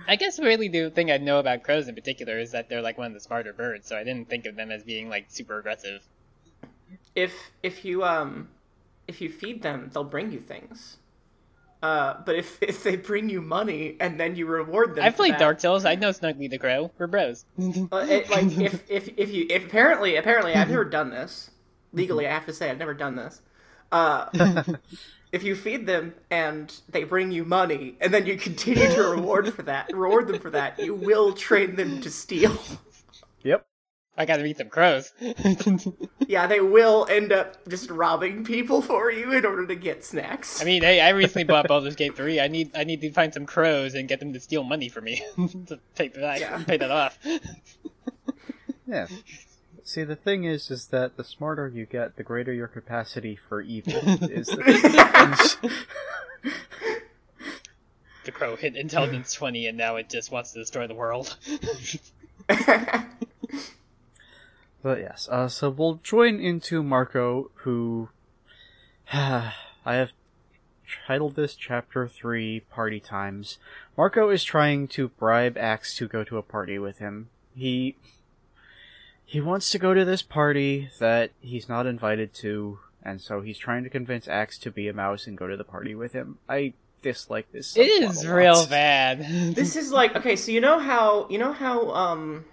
[0.08, 2.97] I guess really the thing I know about crows in particular is that they're like
[2.97, 5.60] one of the smarter birds, so I didn't think of them as being like super
[5.60, 6.01] aggressive.
[7.15, 8.47] If if you um
[9.10, 10.97] if you feed them, they'll bring you things.
[11.82, 15.34] Uh, but if if they bring you money and then you reward them, I've played
[15.34, 15.86] that- Dark Souls.
[15.86, 16.92] I know Snuggly the Crow.
[16.98, 17.46] We're bros.
[17.58, 21.50] Uh, it, like if if if you if apparently apparently I've never done this
[21.94, 22.28] legally.
[22.28, 23.42] I have to say I've never done this.
[23.92, 24.28] Uh,
[25.32, 29.54] if you feed them and they bring you money, and then you continue to reward
[29.54, 32.58] for that, reward them for that, you will train them to steal.
[33.44, 33.65] Yep.
[34.19, 35.12] I gotta meet some crows.
[36.27, 40.62] Yeah, they will end up just robbing people for you in order to get snacks.
[40.62, 42.39] I mean, hey, I recently bought Baldur's Gate 3.
[42.39, 45.05] I need I need to find some crows and get them to steal money from
[45.05, 45.23] me
[45.67, 46.63] to pay that Yeah.
[46.63, 47.17] pay that off.
[48.86, 49.08] Yeah.
[49.84, 53.62] See, the thing is, is that the smarter you get, the greater your capacity for
[53.62, 53.93] evil
[54.29, 54.47] is.
[54.47, 55.71] The
[58.25, 61.36] The crow hit intelligence 20 and now it just wants to destroy the world.
[64.82, 68.10] But yes, uh, so we'll join into Marco, who
[69.13, 69.54] I
[69.86, 70.12] have
[71.08, 73.58] titled this chapter three party times.
[73.98, 77.30] Marco is trying to bribe Ax to go to a party with him.
[77.56, 77.96] He
[79.26, 83.58] he wants to go to this party that he's not invited to, and so he's
[83.58, 86.39] trying to convince Ax to be a mouse and go to the party with him.
[86.48, 87.76] I dislike this.
[87.78, 88.36] It subplot is a lot.
[88.36, 89.56] real bad.
[89.56, 92.46] this is like okay, so you know how you know how um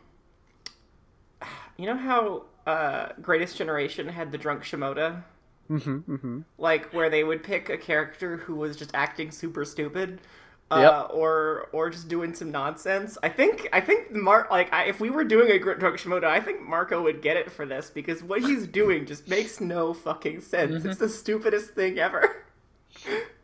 [1.77, 5.23] you know how uh Greatest Generation had the drunk Shimoda?
[5.71, 6.45] Mhm, mhm.
[6.59, 10.21] Like where they would pick a character who was just acting super stupid.
[10.69, 11.11] Uh, Yep.
[11.15, 13.17] or or just doing some nonsense.
[13.23, 16.41] I think I think Mark like I, if we were doing a Drunk Shimoda, I
[16.41, 20.41] think Marco would get it for this because what he's doing just makes no fucking
[20.41, 20.85] sense.
[20.85, 22.45] It's the stupidest thing ever.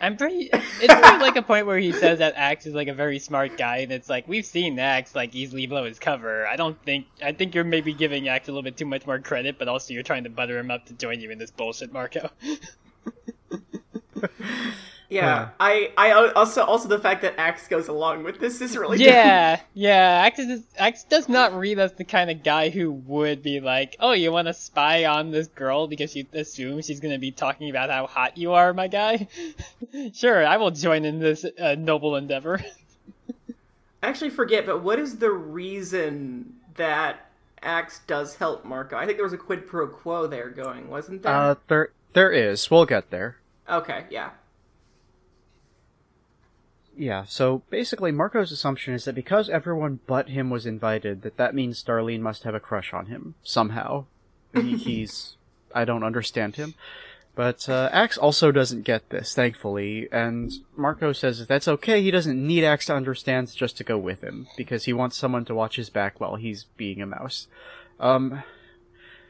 [0.00, 0.50] I'm pretty.
[0.52, 3.58] It's pretty like a point where he says that Ax is like a very smart
[3.58, 6.46] guy, and it's like we've seen Ax like easily blow his cover.
[6.46, 7.06] I don't think.
[7.22, 9.94] I think you're maybe giving Ax a little bit too much more credit, but also
[9.94, 12.30] you're trying to butter him up to join you in this bullshit, Marco.
[15.08, 15.48] Yeah, Yeah.
[15.58, 19.60] I I also also the fact that Ax goes along with this is really yeah,
[19.74, 20.22] yeah.
[20.26, 23.96] Ax is Ax does not read as the kind of guy who would be like,
[24.00, 27.70] "Oh, you want to spy on this girl because you assume she's gonna be talking
[27.70, 29.28] about how hot you are, my guy."
[30.12, 32.60] sure, I will join in this uh, noble endeavor.
[34.02, 37.30] I actually forget, but what is the reason that
[37.62, 38.96] Ax does help Marco?
[38.96, 41.34] I think there was a quid pro quo there going, wasn't there?
[41.34, 42.70] Uh, there, there is.
[42.70, 43.36] We'll get there.
[43.68, 44.30] okay, yeah.
[46.98, 51.54] Yeah, so basically Marco's assumption is that because everyone but him was invited, that that
[51.54, 54.06] means Darlene must have a crush on him, somehow.
[54.52, 55.36] He, he's...
[55.72, 56.74] I don't understand him.
[57.36, 62.10] But, uh, Ax also doesn't get this, thankfully, and Marco says that that's okay, he
[62.10, 65.54] doesn't need Ax to understand just to go with him, because he wants someone to
[65.54, 67.46] watch his back while he's being a mouse.
[68.00, 68.42] Um...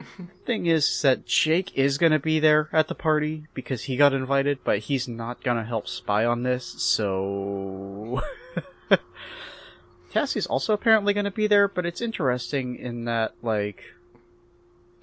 [0.45, 4.59] Thing is that Jake is gonna be there at the party because he got invited,
[4.65, 8.23] but he's not gonna help spy on this, so
[10.13, 13.85] Cassie's also apparently gonna be there, but it's interesting in that like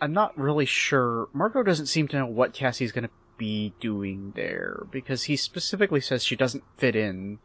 [0.02, 1.30] I'm not really sure.
[1.34, 6.24] Marco doesn't seem to know what Cassie's gonna be doing there, because he specifically says
[6.24, 7.40] she doesn't fit in,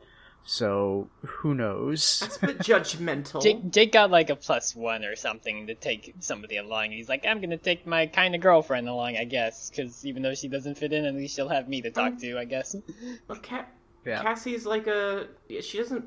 [0.44, 2.22] so who knows?
[2.24, 3.42] It's a bit judgmental.
[3.42, 6.90] Jake, Jake got like a plus one or something to take somebody along.
[6.92, 10.34] He's like, I'm gonna take my kind of girlfriend along, I guess, because even though
[10.34, 12.74] she doesn't fit in, at least she'll have me to talk to, I guess.
[13.26, 13.66] But Ca-
[14.04, 14.22] Yeah.
[14.22, 15.28] Cassie's like a
[15.60, 16.04] she doesn't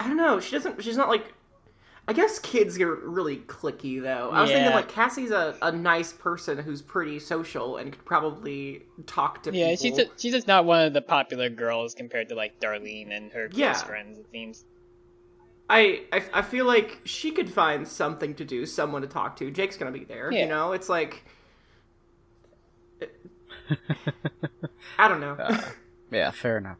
[0.00, 1.32] I don't know, she doesn't she's not like
[2.08, 4.30] I guess kids are really clicky though.
[4.30, 8.82] I was thinking like Cassie's a, a nice person who's pretty social and could probably
[9.06, 9.76] talk to Yeah, people.
[9.76, 13.32] she's a, she's just not one of the popular girls compared to like Darlene and
[13.32, 13.72] her close Yeah.
[13.74, 14.18] friends.
[14.18, 14.64] It seems.
[15.68, 19.50] I, I I feel like she could find something to do, someone to talk to.
[19.50, 20.42] Jake's gonna be there, Yeah.
[20.42, 20.72] you know?
[20.72, 21.24] It's like
[24.98, 25.36] I don't know.
[25.38, 25.70] Uh,
[26.10, 26.78] yeah, fair enough.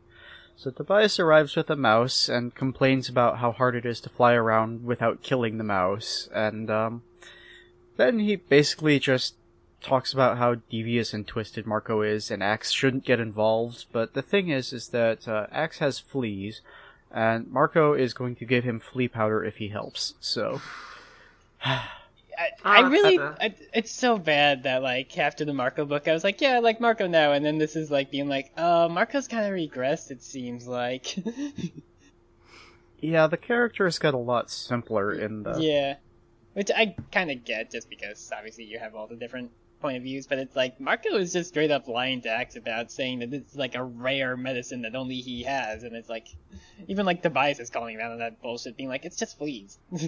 [0.57, 4.33] So Tobias arrives with a mouse and complains about how hard it is to fly
[4.33, 7.03] around without killing the mouse, and um,
[7.99, 9.35] then he basically just
[9.83, 13.85] talks about how devious and twisted Marco is, and Ax shouldn't get involved.
[13.93, 16.63] But the thing is, is that uh, Ax has fleas,
[17.13, 20.15] and Marco is going to give him flea powder if he helps.
[20.21, 20.63] So
[22.39, 23.35] I, I Ah, really, uh-uh.
[23.41, 26.59] I, it's so bad that like after the Marco book, I was like, yeah, I
[26.59, 30.11] like Marco now, and then this is like being like, uh, Marco's kind of regressed.
[30.11, 31.17] It seems like.
[33.01, 35.97] yeah, the characters got a lot simpler in the yeah,
[36.55, 40.03] which I kind of get, just because obviously you have all the different point of
[40.03, 43.33] views, but it's like Marco is just straight up lying to Ax about saying that
[43.33, 46.29] it's like a rare medicine that only he has, and it's like,
[46.89, 49.79] even like Tobias is calling around on that bullshit, being like, it's just fleas.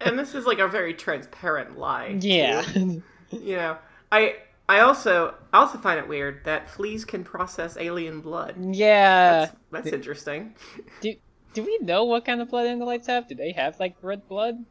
[0.00, 2.18] and this is like a very transparent lie.
[2.20, 2.28] too.
[2.28, 2.62] yeah.
[3.30, 3.78] You know.
[4.12, 4.36] I
[4.68, 8.54] I also I also find it weird that fleas can process alien blood.
[8.58, 9.40] yeah.
[9.40, 10.54] That's, that's interesting.
[11.00, 11.14] Do
[11.52, 13.28] do we know what kind of blood Andalites have?
[13.28, 14.64] Do they have like red blood?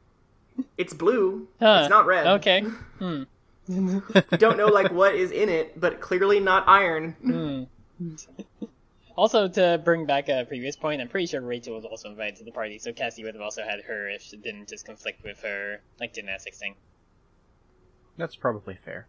[0.77, 1.47] It's blue.
[1.59, 1.79] Huh.
[1.81, 2.27] It's not red.
[2.27, 2.63] Okay.
[2.99, 3.23] Hmm.
[4.37, 7.15] Don't know like what is in it, but clearly not iron.
[7.21, 7.63] Hmm.
[9.19, 12.45] Also, to bring back a previous point, I'm pretty sure Rachel was also invited to
[12.45, 15.41] the party, so Cassie would have also had her if it didn't just conflict with
[15.41, 16.75] her like gymnastics thing.
[18.15, 19.07] That's probably fair.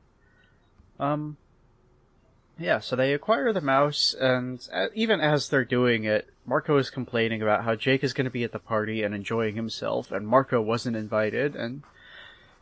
[0.98, 1.36] Um,
[2.58, 6.90] yeah, so they acquire the mouse, and uh, even as they're doing it, Marco is
[6.90, 10.26] complaining about how Jake is going to be at the party and enjoying himself, and
[10.26, 11.84] Marco wasn't invited, and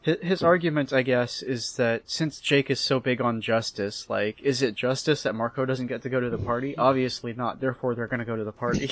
[0.09, 4.41] his, his argument, I guess, is that since Jake is so big on justice, like,
[4.41, 6.77] is it justice that Marco doesn't get to go to the party?
[6.77, 8.91] Obviously not, therefore they're going to go to the party.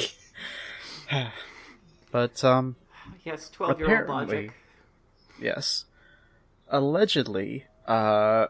[2.11, 2.76] but, um,
[3.24, 4.52] Yes, twelve year old logic.
[5.40, 5.85] Yes.
[6.68, 8.46] Allegedly, uh,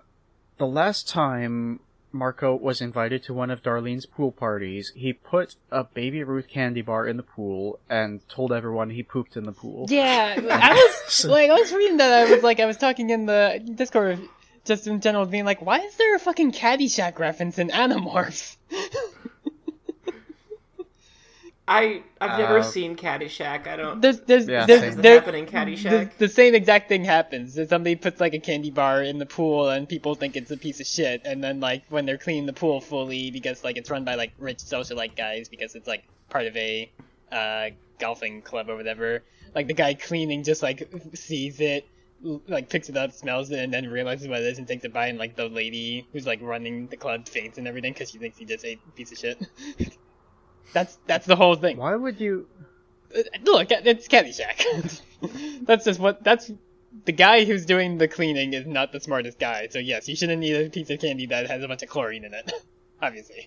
[0.59, 1.81] the last time
[2.13, 6.83] Marco was invited to one of Darlene's pool parties, he put a Baby Ruth candy
[6.83, 9.87] bar in the pool and told everyone he pooped in the pool.
[9.89, 12.13] Yeah, I was like, I was reading that.
[12.13, 14.21] I was like, I was talking in the Discord,
[14.65, 18.57] just in general, being like, why is there a fucking Caddyshack reference in Animorphs?
[21.69, 23.67] I I've never Uh, seen Caddyshack.
[23.67, 24.01] I don't.
[24.01, 25.03] There's there's Yeah, there's, same.
[25.03, 26.17] There's happen in the, Caddyshack?
[26.19, 27.55] the same exact thing happens.
[27.55, 30.57] That somebody puts like a candy bar in the pool and people think it's a
[30.57, 33.91] piece of shit, and then like when they're cleaning the pool fully because like it's
[33.91, 36.91] run by like rich socialite guys because it's like part of a
[37.33, 39.25] uh, golfing club or whatever.
[39.55, 41.89] Like the guy cleaning just like sees it,
[42.47, 44.93] like picks it up, smells it, and then realizes what it is and takes it
[44.93, 48.19] by, and like the lady who's like running the club faints and everything because she
[48.19, 49.45] thinks he just ate a piece of shit.
[50.73, 51.77] that's that's the whole thing.
[51.79, 52.47] Why would you?
[53.17, 55.01] Uh, Look, it's Caddyshack.
[55.67, 56.23] that's just what.
[56.23, 56.51] That's
[57.05, 59.69] the guy who's doing the cleaning is not the smartest guy.
[59.71, 62.25] So yes, you shouldn't eat a piece of candy that has a bunch of chlorine
[62.25, 62.53] in it.
[63.03, 63.47] Obviously,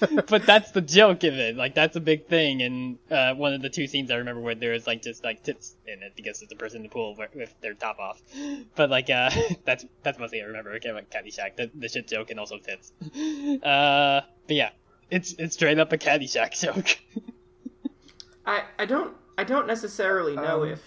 [0.26, 1.54] but that's the joke of it.
[1.54, 2.62] Like that's a big thing.
[2.62, 5.42] And uh, one of the two scenes I remember where there was like just like
[5.42, 8.22] tits in it because it's a person in the pool with- their top off.
[8.74, 9.28] But like uh,
[9.66, 10.72] that's that's mostly I remember.
[10.76, 12.90] Okay, about Caddyshack, the, the shit joke and also tits.
[13.62, 14.70] Uh, but yeah,
[15.10, 16.98] it's it's straight up a Caddyshack joke.
[18.46, 20.82] I I don't I don't necessarily know Um, if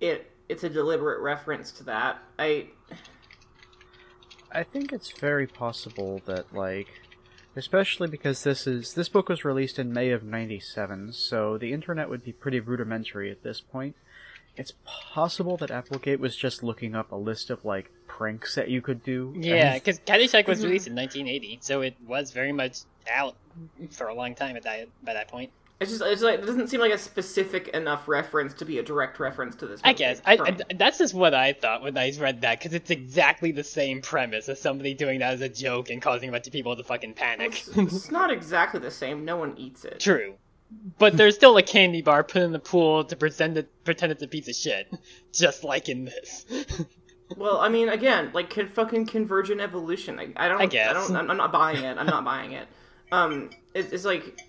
[0.00, 2.18] it it's a deliberate reference to that.
[2.38, 2.66] I
[4.50, 6.88] I think it's very possible that like
[7.56, 12.08] especially because this is this book was released in May of 97, so the internet
[12.08, 13.96] would be pretty rudimentary at this point.
[14.56, 17.90] It's possible that Applegate was just looking up a list of like
[18.22, 19.34] pranks that you could do.
[19.36, 20.64] Yeah, and- because Caddyshack was mhm.
[20.64, 22.78] released in 1980, so it was very much
[23.10, 23.34] out
[23.90, 25.50] for a long time at that by that point.
[25.80, 28.82] it's just it's like it doesn't seem like a specific enough reference to be a
[28.84, 29.80] direct reference to this.
[29.82, 32.90] I guess I, I- that's just what I thought when I read that because it's
[32.90, 36.46] exactly the same premise as somebody doing that as a joke and causing a bunch
[36.46, 37.64] of people to fucking panic.
[37.66, 39.24] it's, it's not exactly the same.
[39.24, 39.98] No one eats it.
[39.98, 40.34] True,
[40.98, 44.22] but there's still a candy bar put in the pool to pretend it pretend it's
[44.22, 44.88] a piece of shit,
[45.32, 46.46] just like in this.
[47.36, 50.18] Well, I mean, again, like con- fucking convergent evolution.
[50.18, 50.60] I, I don't.
[50.60, 50.92] I guess.
[50.92, 51.16] don't.
[51.16, 51.98] I'm, I'm not buying it.
[51.98, 52.66] I'm not buying it.
[53.10, 54.40] Um, it, it's like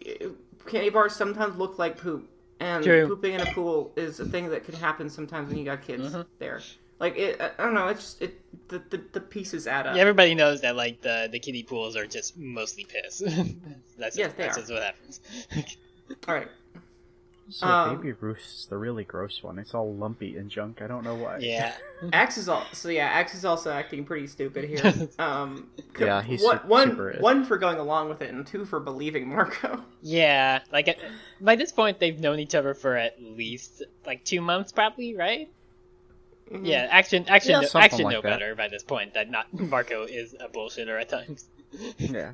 [0.67, 2.29] candy bars sometimes look like poop,
[2.59, 3.07] and True.
[3.07, 6.13] pooping in a pool is a thing that can happen sometimes when you got kids
[6.13, 6.21] Mm-hmm.
[6.39, 6.61] there.
[6.99, 7.88] Like it, I I don't know.
[7.88, 8.39] It's just it.
[8.69, 9.95] The, the, the pieces add up.
[9.95, 13.19] Yeah, everybody knows that like the the kiddie pools are just mostly piss.
[13.97, 14.73] that's Yes, just, they that's are.
[14.73, 15.19] what happens.
[16.27, 16.47] All right.
[17.50, 19.60] So Um, Baby Ruth's the really gross one.
[19.60, 20.82] It's all lumpy and junk.
[20.82, 21.39] I don't know why.
[21.39, 21.74] yeah.
[22.14, 23.08] Ax is all so yeah.
[23.08, 25.10] Ax is also acting pretty stupid here.
[25.20, 25.70] Um,
[26.00, 27.22] Yeah, he's one, su- one, super is.
[27.22, 29.84] one for going along with it, and two for believing Marco.
[30.02, 30.98] Yeah, like at,
[31.41, 35.50] by this point they've known each other for at least like two months, probably, right?
[36.52, 36.66] Mm-hmm.
[36.66, 38.30] Yeah, action, action, Yeah, know, action like know that.
[38.39, 41.46] better by this point that not Marco is a bullshitter at times.
[41.98, 42.34] Yeah.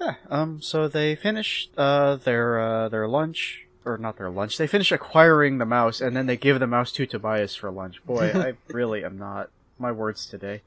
[0.00, 0.14] Yeah.
[0.30, 0.62] Um.
[0.62, 4.58] So they finish uh their uh their lunch or not their lunch.
[4.58, 8.04] They finish acquiring the mouse and then they give the mouse to Tobias for lunch.
[8.04, 10.62] Boy, I really am not my words today.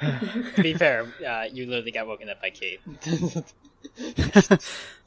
[0.00, 2.80] to be fair, uh, you literally got woken up by Kate.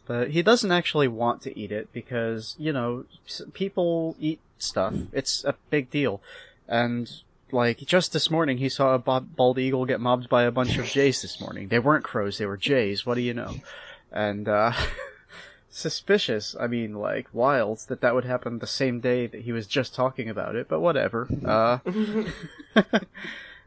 [0.08, 3.06] but he doesn't actually want to eat it because you know
[3.54, 4.94] people eat stuff.
[5.12, 6.22] It's a big deal,
[6.68, 7.12] and
[7.52, 10.86] like just this morning, he saw a bald eagle get mobbed by a bunch of
[10.86, 11.22] jays.
[11.22, 13.06] This morning, they weren't crows; they were jays.
[13.06, 13.56] What do you know?
[14.12, 14.72] And uh,
[15.78, 16.56] suspicious.
[16.60, 19.94] I mean, like wild that that would happen the same day that he was just
[19.96, 20.68] talking about it.
[20.68, 21.28] But whatever.
[21.46, 21.80] Uh,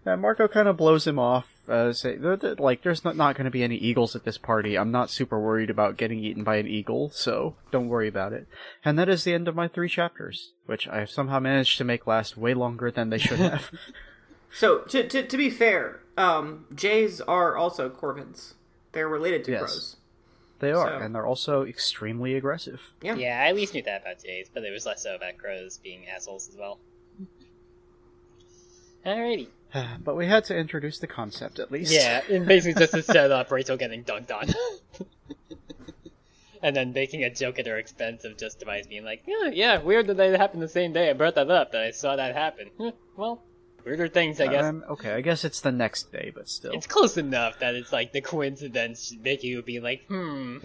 [0.07, 3.37] Uh, Marco kind of blows him off, uh, say, "There- there- like, there's not, not
[3.37, 4.79] going to be any eagles at this party.
[4.79, 8.47] I'm not super worried about getting eaten by an eagle, so don't worry about it.
[8.83, 11.85] And that is the end of my three chapters, which I have somehow managed to
[11.85, 13.71] make last way longer than they should have.
[14.53, 18.55] So to, to to be fair, um, jays are also corvids.
[18.93, 19.61] They're related to Yes.
[19.61, 19.97] crows.
[20.61, 22.81] They are, So- and they're also extremely aggressive.
[23.03, 23.15] Yeah.
[23.17, 25.79] yeah, I at least knew that about Jays, but it was less so about crows
[25.79, 26.79] being assholes as well.
[29.05, 29.49] Alrighty.
[30.05, 31.93] but we had to introduce the concept at least.
[31.93, 34.49] Yeah, and basically just to set up Rachel getting dunked on.
[36.63, 39.79] and then making a joke at her expense of just Tobias being like, yeah, yeah,
[39.83, 41.09] weird that they happened the same day.
[41.11, 42.71] I brought that up, that I saw that happen.
[43.17, 43.43] Well,
[43.85, 44.65] weirder things, I guess.
[44.65, 46.73] Um, okay, I guess it's the next day, but still.
[46.73, 50.59] it's close enough that it's like the coincidence making you be like, hmm.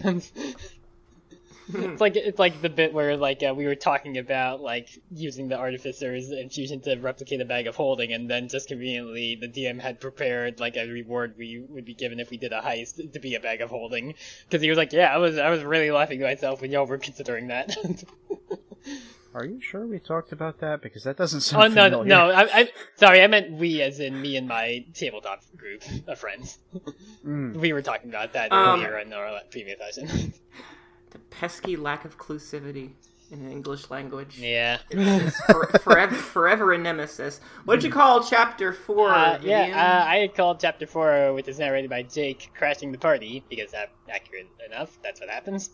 [1.68, 5.48] it's like it's like the bit where like uh, we were talking about like using
[5.48, 9.80] the artificer's infusion to replicate a bag of holding, and then just conveniently the DM
[9.80, 13.18] had prepared like a reward we would be given if we did a heist to
[13.18, 14.14] be a bag of holding,
[14.48, 16.86] because he was like, yeah, I was I was really laughing to myself when y'all
[16.86, 17.76] were considering that.
[19.34, 20.80] Are you sure we talked about that?
[20.80, 22.04] Because that doesn't oh sound no familiar.
[22.08, 26.18] no I, I sorry I meant we as in me and my tabletop group of
[26.18, 26.58] friends.
[27.24, 27.56] Mm.
[27.56, 30.32] We were talking about that Um, earlier in our previous session.
[31.10, 32.90] The pesky lack of clusivity
[33.30, 34.38] in the English language.
[34.38, 34.78] yeah.
[34.90, 37.40] It's for, forever, forever a nemesis.
[37.64, 39.08] What did you call chapter four?
[39.10, 43.44] Uh, yeah, uh, I called chapter four, which is narrated by Jake crashing the party
[43.48, 44.98] because that's accurate enough.
[45.02, 45.70] That's what happens.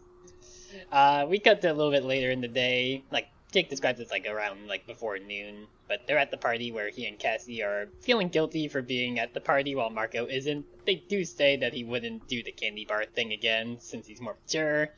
[0.93, 3.03] Uh, we cut to a little bit later in the day.
[3.11, 6.89] Like Jake describes it's like around like before noon, but they're at the party where
[6.89, 10.65] he and Cassie are feeling guilty for being at the party while Marco isn't.
[10.87, 14.37] They do say that he wouldn't do the candy bar thing again since he's more
[14.43, 14.89] mature,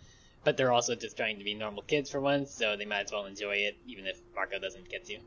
[0.44, 3.12] but they're also just trying to be normal kids for once, so they might as
[3.12, 5.18] well enjoy it even if Marco doesn't get to.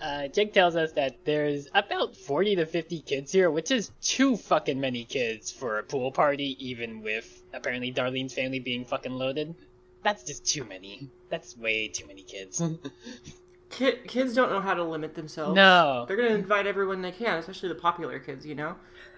[0.00, 4.36] Uh, Jake tells us that there's about 40 to 50 kids here, which is too
[4.36, 9.56] fucking many kids for a pool party, even with apparently Darlene's family being fucking loaded.
[10.02, 11.08] That's just too many.
[11.28, 12.62] That's way too many kids.
[13.70, 15.54] Kid, kids don't know how to limit themselves.
[15.54, 16.04] no.
[16.08, 18.46] They're gonna invite everyone they can, especially the popular kids.
[18.46, 18.76] You know,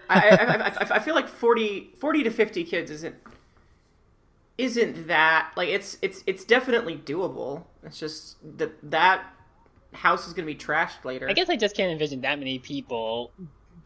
[0.09, 3.15] I I, I, I, I feel like 40, 40 to fifty kids isn't
[4.57, 7.63] isn't that like it's it's it's definitely doable.
[7.83, 9.25] It's just that that
[9.93, 11.29] house is gonna be trashed later.
[11.29, 13.31] I guess I just can't envision that many people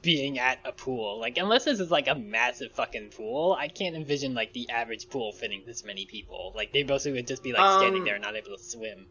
[0.05, 1.19] being at a pool.
[1.19, 5.09] Like, unless this is like a massive fucking pool, I can't envision like the average
[5.09, 6.53] pool fitting this many people.
[6.55, 9.07] Like, they mostly would just be like standing Um, there, not able to swim.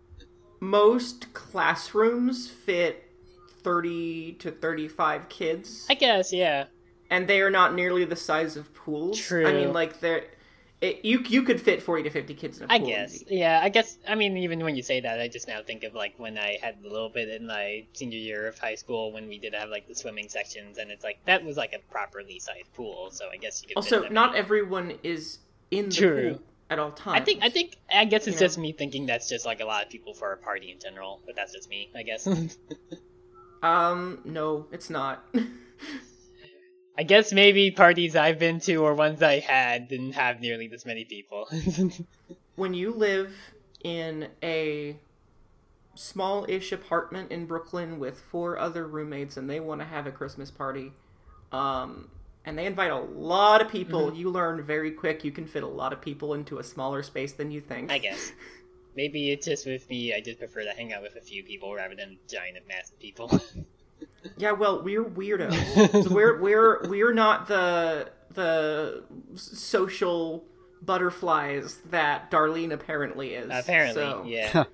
[0.60, 3.04] most classrooms fit
[3.62, 6.66] thirty to thirty-five kids, I guess, yeah.
[7.10, 9.18] and they are not nearly the size of pools.
[9.18, 9.46] True.
[9.46, 10.24] I mean, like they're.
[10.80, 12.88] It, you you could fit forty to fifty kids in a I pool.
[12.88, 13.26] I guess, easy.
[13.36, 13.60] yeah.
[13.62, 13.96] I guess.
[14.06, 16.58] I mean, even when you say that, I just now think of like when I
[16.60, 19.70] had a little bit in my senior year of high school when we did have
[19.70, 23.10] like the swimming sections, and it's like that was like a properly sized pool.
[23.12, 23.76] So I guess you could.
[23.76, 25.38] Also, not everyone is
[25.70, 26.30] in the True.
[26.34, 27.20] pool at all times.
[27.20, 27.42] I think.
[27.42, 27.76] I think.
[27.90, 28.46] I guess it's You know.
[28.46, 31.22] just me thinking that's just like a lot of people for a party in general,
[31.24, 32.28] but that's just me, I guess.
[33.62, 35.24] Um, no, it's not.
[36.96, 40.86] I guess maybe parties I've been to or ones I had didn't have nearly this
[40.86, 41.48] many people.
[42.56, 43.32] when you live
[43.82, 44.96] in a
[45.96, 50.50] small-ish apartment in Brooklyn with four other roommates and they want to have a Christmas
[50.50, 50.92] party,
[51.52, 52.08] um,
[52.44, 54.16] and they invite a lot of people, Mm-hmm.
[54.16, 57.32] you learn very quick you can fit a lot of people into a smaller space
[57.32, 57.90] than you think.
[57.90, 58.32] I guess.
[58.96, 61.74] Maybe it's just with me, I just prefer to hang out with a few people
[61.74, 63.28] rather than giant mass of people.
[64.36, 66.04] Yeah, well, we're weirdos.
[66.04, 69.04] so we're we're we're not the the
[69.36, 70.44] social
[70.82, 73.50] butterflies that Darlene apparently is.
[73.52, 74.64] Apparently, So- yeah.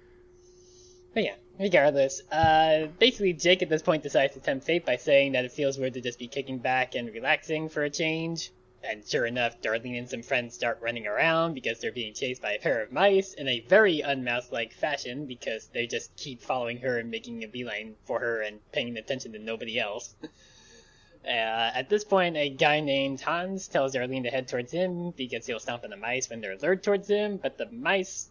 [1.15, 5.33] but yeah, regardless, uh, basically Jake at this point decides to tempt fate by saying
[5.33, 8.51] that it feels weird to just be kicking back and relaxing for a change.
[8.83, 12.53] And sure enough, Darlene and some friends start running around because they're being chased by
[12.53, 16.99] a pair of mice in a very unmouse-like fashion because they just keep following her
[16.99, 20.15] and making a beeline for her and paying attention to nobody else.
[21.23, 25.47] Uh, at this point, a guy named Hans tells Darlene to head towards him because
[25.47, 28.31] he'll stomp on the mice when they're lured towards him, but the mice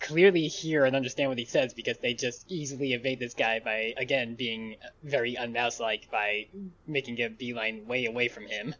[0.00, 3.92] clearly hear and understand what he says because they just easily evade this guy by,
[3.96, 6.46] again, being very unmouse-like by
[6.86, 8.74] making a beeline way away from him.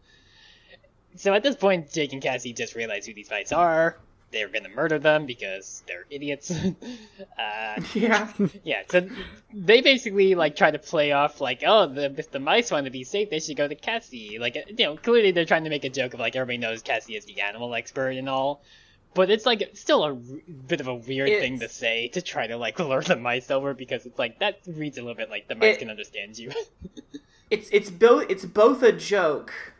[1.16, 3.96] So at this point, Jake and Cassie just realize who these mice are.
[4.30, 6.50] They're gonna murder them because they're idiots.
[7.38, 8.32] uh, Yeah.
[8.64, 9.06] yeah, so
[9.52, 12.90] they basically like try to play off like, oh, the, if the mice want to
[12.90, 14.38] be safe, they should go to Cassie.
[14.38, 17.14] Like, you know, clearly they're trying to make a joke of like everybody knows Cassie
[17.14, 18.62] is the animal expert and all,
[19.12, 20.18] but it's like still a r-
[20.66, 23.74] bit of a weird thing to say to try to like lure the mice over
[23.74, 26.52] because it's like that reads a little bit like the mice It- can understand you.
[27.50, 29.71] it's it's both it's both a joke uh,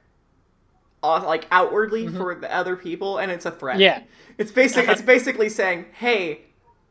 [1.02, 3.82] like outwardly for the other people and it's a threat Mm-hmm.
[3.82, 4.02] Yeah.
[4.38, 6.42] it's basic it's basically saying hey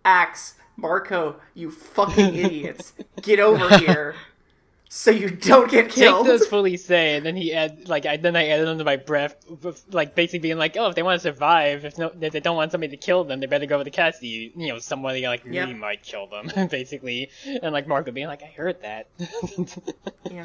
[0.05, 4.16] Ax marco you fucking idiots get over here
[4.93, 5.95] so you don't get killed.
[5.95, 8.83] Jake killed does fully say, and then he add like I then I added under
[8.83, 9.37] my breath,
[9.89, 12.57] like basically being like, oh, if they want to survive, if no, if they don't
[12.57, 14.51] want somebody to kill them, they better go with the Cassidy.
[14.53, 15.69] You know, somebody like Yep.
[15.69, 17.29] me might kill them, basically.
[17.63, 19.07] And like Marco being like, I heard that.
[20.29, 20.43] yeah.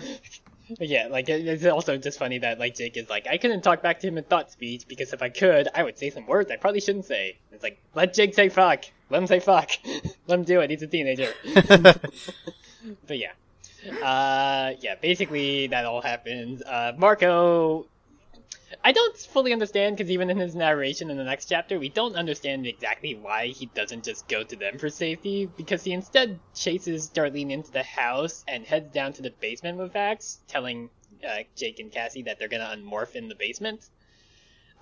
[0.79, 3.63] But yeah, like it- it's also just funny that like Jake is like, I couldn't
[3.63, 6.25] talk back to him in thought speech because if I could, I would say some
[6.25, 7.37] words I probably shouldn't say.
[7.51, 9.73] It's like let Jake say fuck, let him say fuck,
[10.29, 10.71] let him do it.
[10.71, 11.33] He's a teenager.
[13.09, 13.33] but yeah,
[14.03, 16.63] uh, yeah, basically that all happens.
[16.63, 17.87] Uh, Marco,
[18.83, 22.17] I don't fully understand because even in his narration in the next chapter, we don't
[22.17, 27.11] understand exactly why he doesn't just go to them for safety because he instead chases
[27.11, 30.91] Darlene into the house and heads down to the basement with Vax, telling
[31.27, 33.89] uh, Jake and Cassie that they're gonna unmorph in the basement.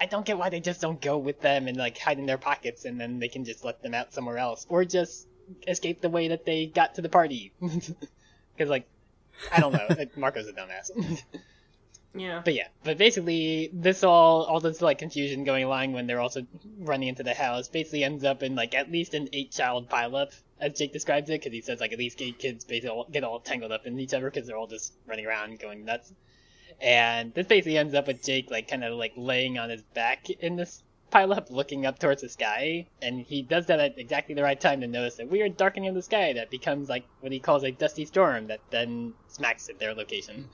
[0.01, 2.38] I don't get why they just don't go with them and like hide in their
[2.38, 5.28] pockets and then they can just let them out somewhere else or just
[5.68, 7.53] escape the way that they got to the party.
[8.57, 8.86] Because like,
[9.52, 10.90] I don't know, like, Marco's a dumbass.
[12.14, 16.20] yeah But yeah, but basically, this all, all this like confusion going along when they're
[16.20, 16.46] also
[16.78, 20.32] running into the house basically ends up in like at least an eight child pileup,
[20.61, 23.24] as Jake describes it, because he says like at least eight kids basically all, get
[23.24, 26.12] all tangled up in each other because they're all just running around going nuts.
[26.80, 30.30] And this basically ends up with Jake like kind of like laying on his back
[30.30, 30.84] in this
[31.14, 34.60] pile up looking up towards the sky, and he does that at exactly the right
[34.60, 37.62] time to notice a weird darkening of the sky that becomes like what he calls
[37.62, 40.48] a dusty storm that then smacks at their location.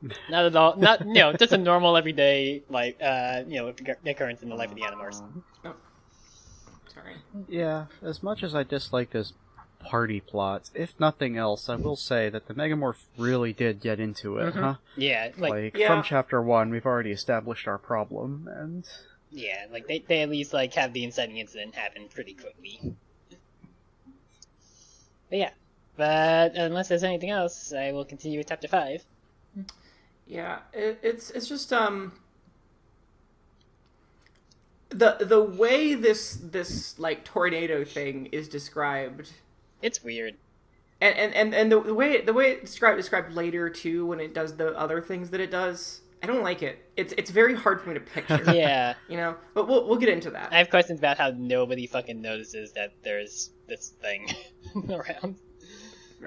[0.30, 3.74] not at all, not you know, just a normal everyday like uh you know
[4.06, 5.20] occurrence in the life of the Animorphs.
[6.94, 7.16] Sorry.
[7.46, 9.34] Yeah, as much as I dislike those
[9.80, 14.38] party plots, if nothing else, I will say that the Megamorph really did get into
[14.38, 14.60] it, Mhm.
[14.60, 14.74] huh?
[14.96, 15.86] Yeah, like, Like, Yeah.
[15.88, 18.84] from chapter one, we've already established our problem, and
[19.30, 22.80] yeah, like they they at least like have the inciting incident happen pretty quickly.
[25.30, 25.50] But yeah,
[25.96, 29.04] but unless there's anything else, I will continue with chapter five.
[30.26, 32.12] Yeah, it, it's it's just um
[34.90, 39.30] the the way this this like tornado thing is described
[39.82, 40.36] It's weird.
[41.00, 44.20] and and and, and the, the way the way it's described described later too when
[44.20, 46.78] it does the other things that it does I don't like it.
[46.96, 48.42] It's it's very hard for me to picture.
[48.54, 48.94] Yeah.
[49.08, 50.52] You know, but we'll we'll get into that.
[50.52, 54.28] I have questions about how nobody fucking notices that there's this thing
[54.90, 55.36] around.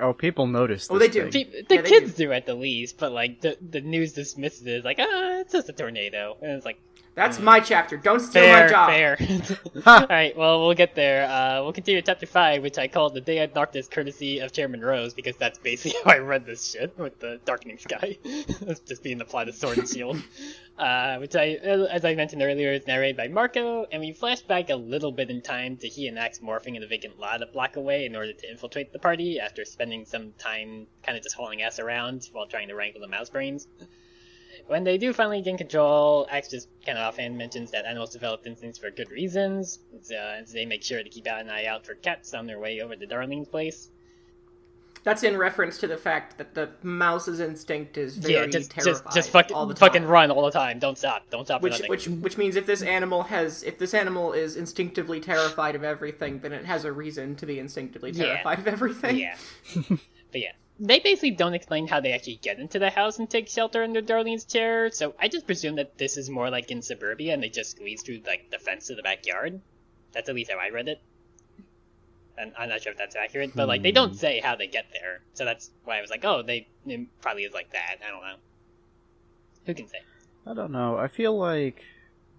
[0.02, 0.88] oh, people notice.
[0.90, 1.30] Oh, they do.
[1.30, 1.46] thing.
[1.46, 2.32] Pe- the Yeah, they kids do.
[2.32, 5.70] at the least, but like the the news dismisses it as like, ah, it's just
[5.70, 6.80] a tornado, and it's like,
[7.16, 7.96] That's my chapter.
[7.96, 8.90] Don't steal fair, my job.
[8.90, 9.18] fair.
[9.86, 11.30] All right, well, we'll get there.
[11.30, 14.52] Uh, we'll continue with chapter five, which I called the Day of Darkness, courtesy of
[14.52, 18.18] Chairman Rose, because that's basically how I read this shit with the darkening sky.
[18.88, 20.22] Just being the plot of sword and shield.
[20.78, 24.72] Uh, which I, as I mentioned earlier, is narrated by Marco, and we flash back
[24.72, 27.46] a little bit in time to he and Ax morphing in the vacant lot a
[27.46, 31.36] block away in order to infiltrate the party after spending some time kind of just
[31.36, 33.68] hauling ass around while trying to wrangle the mouse brains.
[34.68, 38.46] When they do finally gain control, Ax just kind of offhand mentions that animals develop
[38.46, 41.86] instincts for good reasons, so, uh, so they make sure to keep an eye out
[41.86, 43.90] for cats on their way over to Darlene's place.
[45.04, 49.04] That's in reference to the fact that the mouse's instinct is very yeah, just terrified
[49.04, 49.90] just just fucking all the time.
[49.90, 50.80] fucking run all the time.
[50.80, 51.30] Don't stop.
[51.30, 55.20] Don't stop Which which which means if this animal has if this animal is instinctively
[55.20, 58.26] terrified of everything, then it has a reason to be instinctively Yeah.
[58.28, 59.18] terrified of everything.
[59.18, 59.36] Yeah.
[59.90, 60.00] but
[60.36, 60.54] yeah.
[60.80, 64.02] They basically don't explain how they actually get into the house and take shelter under
[64.02, 67.50] Darlene's chair, so I just presume that this is more like in suburbia and they
[67.50, 69.62] just squeeze through like the fence to the backyard.
[70.14, 71.00] That's at least how I read it.
[72.38, 74.16] And I'm not sure if that's accurate, but like they don't hmm.
[74.16, 77.44] say how they get there, so that's why I was like, oh, they it probably
[77.44, 77.98] is like that.
[78.06, 78.36] I don't know.
[79.68, 80.00] Who can say?
[80.48, 80.98] I don't know.
[80.98, 81.84] I feel like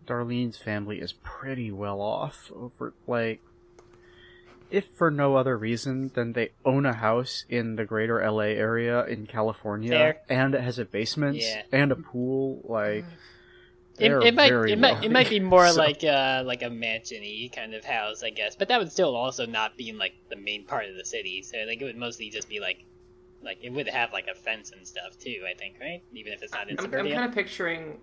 [0.06, 3.40] Darlene's family is pretty well off over like
[4.70, 9.04] if for no other reason than they own a house in the greater LA area
[9.06, 10.20] in California Fair.
[10.28, 11.62] and it has a basement Yeah.
[11.72, 13.04] and a pool like
[13.98, 17.48] It, it might it might it might be more so- like uh like a mansion-y
[17.54, 18.56] kind of house, I guess.
[18.56, 21.42] But that would still also not be in like the main part of the city.
[21.42, 22.84] So like it would mostly just be like
[23.42, 26.02] like it would have like a fence and stuff too, I think, right?
[26.12, 27.98] Even if it's not in I'm, I'm kind of picturing,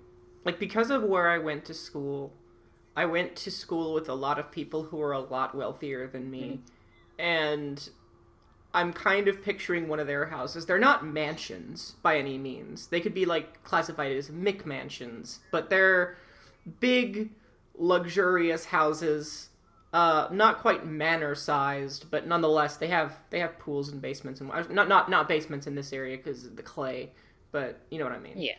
[0.46, 2.32] like, because of where I went to school,
[2.96, 6.30] I went to school with a lot of people who were a lot wealthier than
[6.30, 6.60] me.
[7.18, 7.90] And
[8.74, 10.66] I'm kind of picturing one of their houses.
[10.66, 12.88] They're not mansions by any means.
[12.88, 16.18] They could be, like, classified as McMansions, but they're
[16.80, 17.30] big,
[17.76, 19.50] luxurious houses.
[19.94, 24.50] Uh, not quite manor sized, but nonetheless, they have they have pools and basements and
[24.70, 27.12] not not not basements in this area because of the clay,
[27.52, 28.38] but you know what I mean.
[28.38, 28.56] Yeah.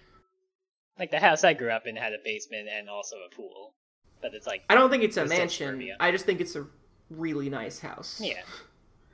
[0.99, 3.73] Like the house I grew up in had a basement and also a pool.
[4.23, 5.67] But it's like I don't think it's a mansion.
[5.67, 5.97] suburbia.
[6.01, 6.67] I just think it's a
[7.11, 8.21] really nice house.
[8.23, 8.41] Yeah.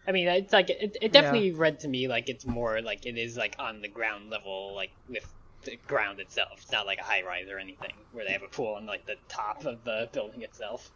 [0.06, 3.18] I mean, it's like it, it definitely read to me like it's more like it
[3.18, 5.26] is like on the ground level, like with
[5.64, 6.60] the ground itself.
[6.62, 9.06] It's not like a high rise or anything where they have a pool on like
[9.06, 10.90] the top of the building itself.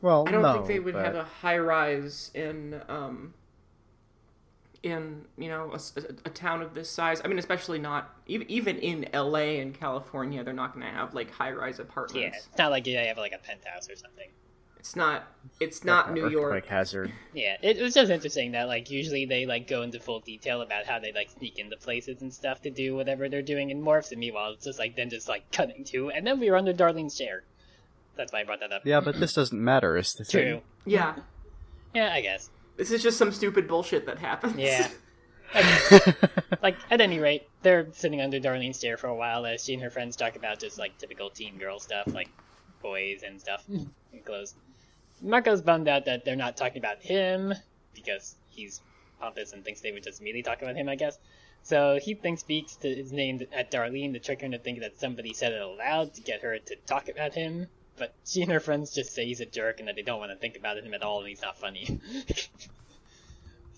[0.00, 3.34] well I don't no, think they would but have a high rise in um
[4.86, 7.20] in you know a, s- a- a town of this size.
[7.24, 9.60] I mean, especially not even even in L.A.
[9.60, 12.14] and California, they're not going to have like high rise apartments.
[12.16, 14.28] Yeah, it's not like they have like a penthouse or something.
[14.78, 15.26] It's not.
[15.58, 16.52] It's not New York.
[16.54, 17.12] earthquake hazard.
[17.34, 20.86] Yeah, it was just interesting that like usually they like go into full detail about
[20.86, 24.12] how they like sneak into places and stuff to do whatever they're doing in morphs,
[24.12, 26.72] and meanwhile it's just like then just like cutting to, and then we were under
[26.72, 27.42] Darlene's chair.
[28.16, 28.82] That's why I brought that up.
[28.86, 30.42] Yeah, but this doesn't matter, is the True.
[30.42, 30.62] thing.
[30.86, 31.16] Yeah,
[31.92, 32.48] Yeah, I guess.
[32.76, 34.56] This is just some stupid bullshit that happens.
[34.56, 34.88] Yeah.
[36.62, 39.82] like at any rate, they're sitting under Darlene's chair for a while as she and
[39.82, 42.28] her friends talk about just like typical teen girl stuff, like
[42.82, 43.84] boys and stuff hmm.
[44.12, 44.54] and clothes.
[45.22, 47.54] Marco's bummed out that they're not talking about him
[47.94, 48.80] because he's
[49.18, 51.18] pompous and thinks they would just immediately talk about him, I guess.
[51.62, 55.00] So he thinks speaks to his name at Darlene to trick her into thinking that
[55.00, 57.66] somebody said it aloud to get her to talk about him.
[57.98, 60.32] But she and her friends just say he's a jerk and that they don't want
[60.32, 62.00] to think about him at all and he's not funny.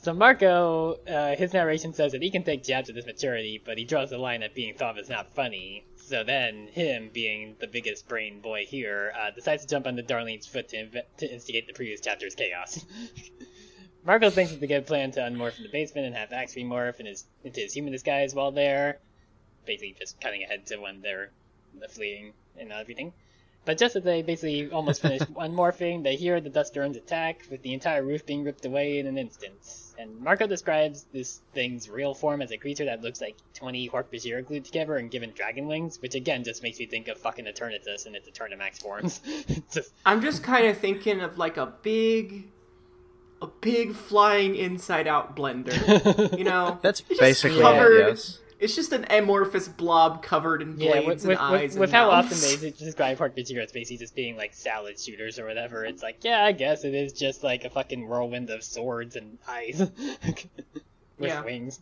[0.01, 3.79] So Marco, uh, his narration says that he can take jabs at his maturity, but
[3.79, 5.85] he draws the line at being thought of as not funny.
[5.97, 10.47] So then, him, being the biggest brain boy here, uh, decides to jump onto Darlene's
[10.47, 12.85] foot to, inve- to instigate the previous chapter's chaos.
[14.05, 17.01] Marco thinks it's a good plan to unmorph in the basement and have Ax remorph
[17.01, 19.01] in his, into his human disguise while there.
[19.67, 21.33] Basically, just cutting ahead to when they're
[21.91, 23.13] fleeing and everything.
[23.65, 27.61] But just as they basically almost finish unmorphing, they hear the Dust Drones attack, with
[27.63, 29.55] the entire roof being ripped away in an instant.
[29.99, 34.47] And Marco describes this thing's real form as a creature that looks like 20 Hork-Bajir
[34.47, 38.07] glued together and given dragon wings, which again just makes me think of fucking Eternatus
[38.07, 39.21] and its Eternamax forms.
[39.73, 42.47] just, I'm just kind of thinking of like a big,
[43.43, 45.75] a big flying inside out blender.
[46.39, 48.39] You know, That's basically covered- it, yes.
[48.59, 52.11] It's just an amorphous blob covered in blades with, with, and eyes with, with how
[52.11, 56.25] often they describe Hork-Bajir as basically just being like salad shooters or whatever, it's like,
[56.25, 59.79] yeah, I guess it is just like a fucking whirlwind of swords and eyes.
[61.19, 61.45] with Yeah.
[61.45, 61.81] wings.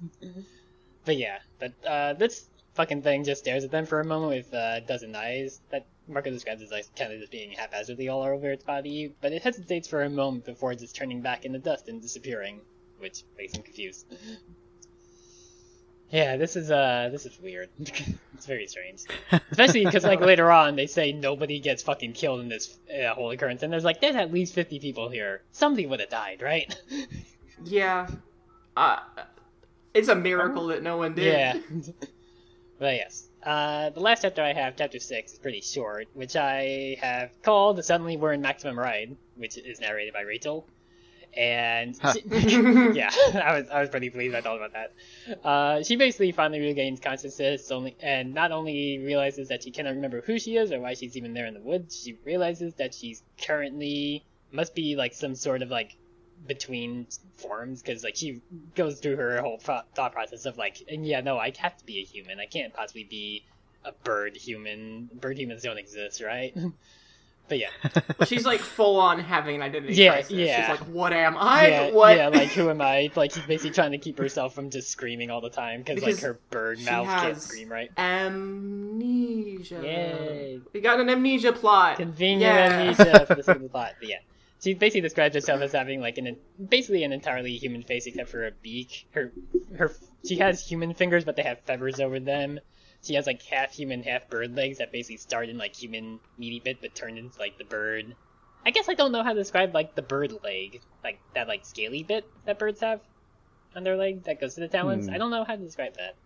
[1.04, 4.52] But yeah, but uh, this fucking thing just stares at them for a moment with
[4.54, 8.22] uh, a dozen eyes that Marco describes as like kind of just being haphazardly all
[8.22, 11.88] over its body, but it hesitates for a moment before just turning back into dust
[11.88, 12.60] and disappearing,
[12.98, 14.06] which makes him confused.
[16.10, 17.68] Yeah, this is uh, this is weird.
[17.78, 19.02] it's very strange,
[19.50, 23.30] especially because like later on they say nobody gets fucking killed in this uh, whole
[23.30, 25.42] occurrence, and there's like there's at least fifty people here.
[25.52, 26.74] Somebody would have died, right?
[27.64, 28.06] Yeah,
[28.76, 28.98] uh,
[29.94, 31.24] it's a miracle that no one did.
[31.24, 31.56] Yeah.
[32.78, 33.28] but yes.
[33.42, 37.82] Uh, the last chapter I have, chapter 6, is pretty short, which I have called
[37.82, 40.66] Suddenly We're in Maximum Ride, which is narrated by Rachel.
[41.36, 42.14] And Huh.
[42.14, 42.22] she-
[42.94, 45.46] yeah, I was I was pretty pleased I thought about that.
[45.46, 50.22] Uh, she basically finally regains consciousness, only and not only realizes that she cannot remember
[50.22, 52.00] who she is or why she's even there in the woods.
[52.02, 55.96] She realizes that she's currently must be like some sort of like
[56.46, 57.06] between
[57.36, 58.42] forms because like she
[58.74, 61.84] goes through her whole pro- thought process of like, and yeah, no, I have to
[61.84, 62.38] be a human.
[62.40, 63.44] I can't possibly be
[63.84, 65.10] a bird human.
[65.14, 66.56] Bird humans don't exist, right?
[67.48, 67.68] but yeah,
[68.26, 70.32] She's like full on having an identity Yeah, crisis.
[70.32, 70.60] yeah.
[70.72, 71.68] She's like, what am I?
[71.68, 72.16] yeah, what?
[72.16, 72.28] yeah.
[72.28, 73.10] Like, who am I?
[73.14, 76.18] Like, she's basically trying to keep herself from just screaming all the time because like
[76.20, 77.90] her bird mouth can't scream right.
[77.98, 79.80] amnesia.
[79.82, 80.60] Yay.
[80.72, 81.96] We got an amnesia plot.
[81.98, 82.78] Convenient Yeah.
[82.80, 83.94] amnesia for the single plot.
[83.98, 84.18] But yeah.
[84.62, 86.36] She basically describes herself as having like an
[86.68, 89.06] basically an entirely human face except for a beak.
[89.12, 89.30] Her
[89.76, 89.92] her
[90.26, 92.58] she has human fingers but they have feathers over them.
[93.06, 96.60] She has like half human, half bird legs that basically start in like human meaty
[96.60, 98.14] bit but turn into like the bird.
[98.64, 101.64] I guess I don't know how to describe like the bird leg, like that like
[101.64, 103.00] scaly bit that birds have
[103.76, 105.06] on their leg that goes to the talons.
[105.06, 105.14] Hmm.
[105.14, 106.16] I don't know how to describe that.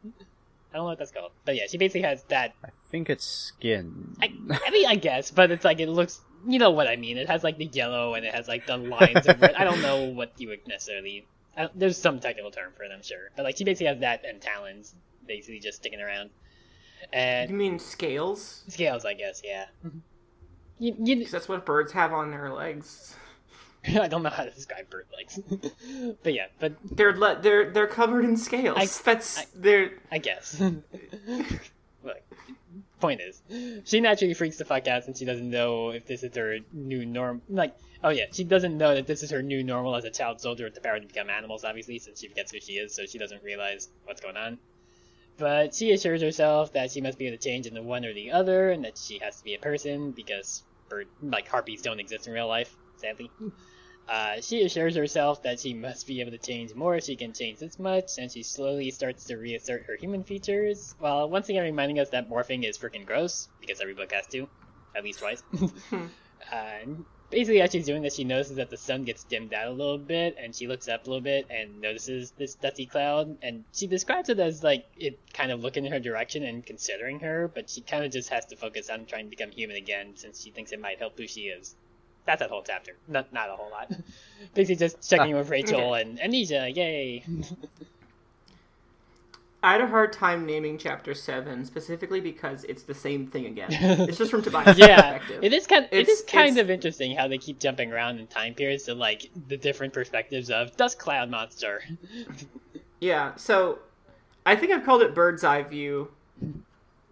[0.73, 1.33] I don't know what that's called.
[1.45, 4.17] But yeah, she basically has that I think it's skin.
[4.23, 6.21] I, I mean, I guess, but it's like it looks.
[6.47, 7.19] You know what I mean?
[7.19, 9.55] It has like the yellow and it has like the lines of red.
[9.57, 11.27] I don't know what you would necessarily.
[11.57, 13.31] I, there's some technical term for it, I'm sure.
[13.37, 14.95] But like she basically has that and talons,
[15.27, 16.31] basically just sticking around.
[17.13, 18.63] You mean scales?
[18.69, 19.67] scales, I guess, yeah.
[20.79, 23.15] You, you, that's what birds have on their legs.
[23.87, 25.41] I don't know how to describe bird legs,
[26.23, 28.77] but yeah, but They're le- they're they're covered in scales.
[28.79, 30.61] I- that's I- they're I guess.
[32.03, 32.17] Look,
[33.01, 33.43] point is,
[33.85, 37.05] she naturally freaks the fuck out since she doesn't know if this is her new
[37.07, 37.43] norm.
[37.49, 37.75] Like,
[38.05, 40.65] oh yeah, she doesn't know that this is her new normal as a child soldier
[40.65, 43.19] with the power to become animals, obviously, since she forgets who she is, so she
[43.19, 44.59] doesn't realize what's going on.
[45.41, 48.31] But she assures herself that she must be able to change into one or the
[48.31, 52.27] other, and that she has to be a person because bird like harpies don't exist
[52.27, 53.33] in real life, sadly.
[54.09, 57.33] Uh, she assures herself that she must be able to change more if she can
[57.33, 61.63] change this much, and she slowly starts to reassert her human features, while once again
[61.63, 64.49] reminding us that morphing is freaking gross, because every book has to,
[64.97, 65.45] at least twice.
[66.53, 66.79] uh,
[67.31, 69.99] basically, as she's doing this, she notices that the sun gets dimmed out a little
[69.99, 73.87] bit, and she looks up a little bit and notices this dusty cloud, and she
[73.87, 77.71] describes it as like it kind of looking in her direction and considering her, but
[77.71, 80.51] she kind of just has to focus on trying to become human again since she
[80.51, 81.75] thinks it might help who she is.
[82.27, 82.97] That's that whole chapter.
[83.09, 83.91] Not not a whole lot.
[84.55, 86.69] Basically, just checking ah, with Rachel and Amnesia.
[86.69, 87.25] Yay!
[89.63, 93.69] I had a hard time naming chapter seven specifically because it's the same thing again.
[93.73, 95.45] it's just from Tobias' yeah, perspective.
[95.45, 95.85] it is kind.
[95.91, 98.95] it It's- is kind of interesting how they keep jumping around in time periods to
[98.95, 101.83] like the different perspectives of Dust Cloud Monster.
[103.01, 103.79] Yeah, so
[104.45, 106.11] I think I've called it bird's eye view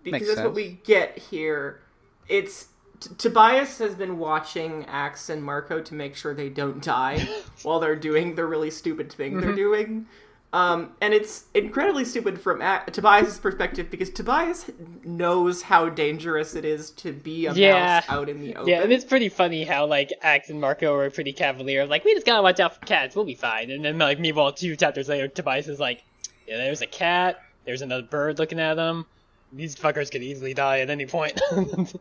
[0.03, 1.81] because Makes that's what we get here.
[2.29, 2.69] It's
[3.01, 7.27] T- Tobias has been watching Ax and Marco to make sure they don't die
[7.63, 9.41] while they're doing the really stupid thing Mm-hmm.
[9.41, 10.07] they're doing.
[10.53, 14.71] Um, and it's incredibly stupid from A- Tobias's perspective because Tobias
[15.05, 18.01] knows how dangerous it is to be a Yeah.
[18.01, 18.67] mouse out in the open.
[18.69, 21.85] Yeah, and it's pretty funny how like Ax and Marco are pretty cavalier.
[21.87, 23.15] Like we just gotta watch out for cats.
[23.15, 23.71] We'll be fine.
[23.71, 26.03] And then like meanwhile, two chapters later, Tobias is like,
[26.47, 27.43] yeah, there's a cat.
[27.67, 29.05] There's another bird looking at them.
[29.53, 31.39] these fuckers could easily die at any point.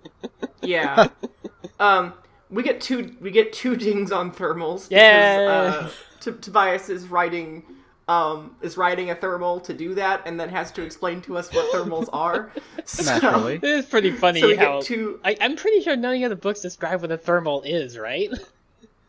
[0.61, 1.07] Yeah.
[1.79, 2.13] um,
[2.49, 4.87] we get two we get two dings on thermals.
[4.89, 5.37] Yeah.
[5.69, 7.63] Because, uh, T- Tobias is writing
[8.07, 11.53] um is writing a thermal to do that, and then has to explain to us
[11.53, 12.51] what thermals are.
[12.85, 13.55] So- Naturally.
[13.61, 14.77] it is pretty funny So we how.
[14.79, 15.19] get two.
[15.25, 18.29] I, I'm pretty sure none of the books describe what a thermal is, right?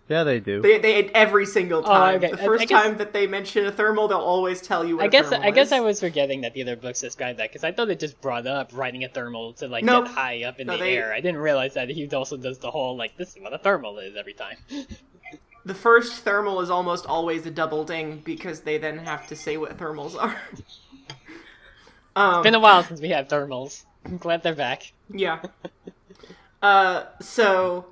[0.09, 0.63] Yeah, they do.
[0.63, 2.15] They, they every single Oh, time.
[2.17, 2.31] okay.
[2.31, 5.03] The first I guess- time that they mention a thermal, they'll always tell you what
[5.03, 5.73] I a guess thermal I guess is.
[5.75, 8.47] I was forgetting that the other books described that because I thought it just brought
[8.47, 10.07] up writing a thermal to like Nope.
[10.07, 11.13] get high up in No, the they- air.
[11.13, 13.99] I didn't realize that he also does the whole like this is what a thermal
[13.99, 14.57] is every time.
[15.69, 19.59] The first thermal is almost always a double ding because they then have to say
[19.59, 20.35] what thermals are.
[22.17, 23.85] um, it's Been a while since we had thermals.
[24.07, 24.91] I'm glad they're back.
[25.13, 25.43] Yeah.
[26.63, 27.85] Uh, so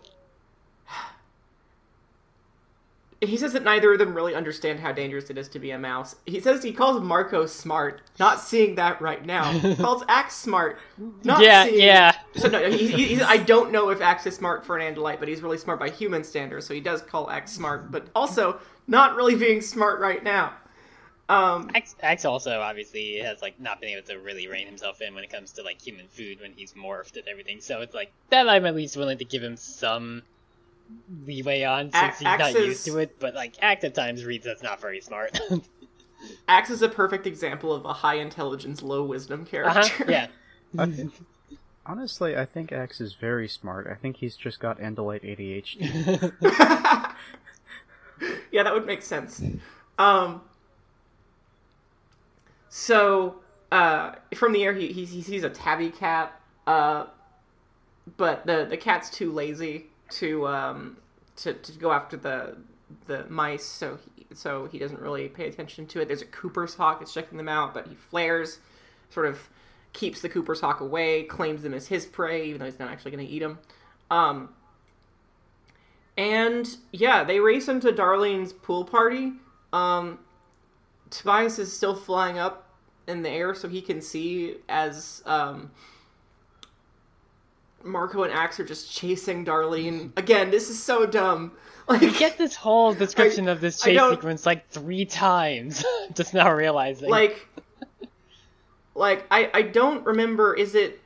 [3.20, 5.78] he says that neither of them really understand how dangerous it is to be a
[5.78, 6.16] mouse.
[6.26, 9.50] He says he calls Marco smart, not seeing that right now.
[9.52, 10.78] He calls Ax smart,
[11.24, 11.80] not yeah, seeing.
[11.80, 12.12] yeah.
[12.34, 12.40] yeah.
[12.40, 15.28] So no, he, he, I don't know if Ax is smart for an Andalite, but
[15.28, 19.16] he's really smart by human standards, so he does call Ax smart, but also not
[19.16, 20.52] really being smart right now.
[21.28, 25.14] Um, Ax, Ax also obviously has like not been able to really rein himself in
[25.14, 27.60] when it comes to like human food when he's morphed and everything.
[27.60, 30.22] So it's like that I'm at least willing to give him some
[31.24, 33.18] leeway on since Ax he's not is- used to it.
[33.18, 35.40] But like Ax at times reads that's not very smart.
[36.48, 39.80] Ax is a perfect example of a high intelligence, low wisdom character.
[39.80, 40.04] uh-huh.
[40.08, 40.26] Yeah.
[40.78, 41.08] I
[41.84, 43.86] honestly, I think Ax is very smart.
[43.90, 46.32] I think he's just got Andalite ADHD.
[48.50, 49.42] yeah, that would make sense.
[49.98, 50.42] Um,
[52.68, 53.36] so
[53.72, 57.06] uh, from the air, he, he he sees a tabby cat, uh,
[58.16, 60.96] but the the cat's too lazy to um
[61.36, 62.56] to, to go after the
[63.06, 66.06] the mice, so he, so he doesn't really pay attention to it.
[66.06, 68.58] There's a Cooper's hawk that's checking them out, but he flares,
[69.10, 69.40] sort of
[69.92, 73.10] keeps the Cooper's hawk away, claims them as his prey, even though he's not actually
[73.10, 73.58] going to eat them.
[74.10, 74.50] Um,
[76.16, 79.32] and yeah, they race into Darlene's pool party.
[79.72, 80.18] Um,
[81.10, 82.70] Tobias is still flying up
[83.06, 85.70] in the air so he can see as um,
[87.84, 90.12] Marco and Ax are just chasing Darlene.
[90.16, 91.52] Again, this is so dumb.
[91.88, 95.84] Like, We get this whole description of this chase sequence like three times.
[96.14, 97.08] Just now realizing.
[97.08, 97.46] like,
[98.96, 100.54] like I I don't remember.
[100.54, 101.00] Is it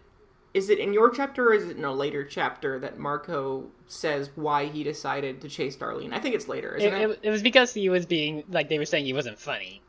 [0.54, 4.30] is it in your chapter or is it in a later chapter that Marco says
[4.36, 6.14] why he decided to chase Darlene?
[6.14, 7.10] I think it's later, isn't it, it?
[7.10, 9.82] it, it was because he was being like they were saying he wasn't funny.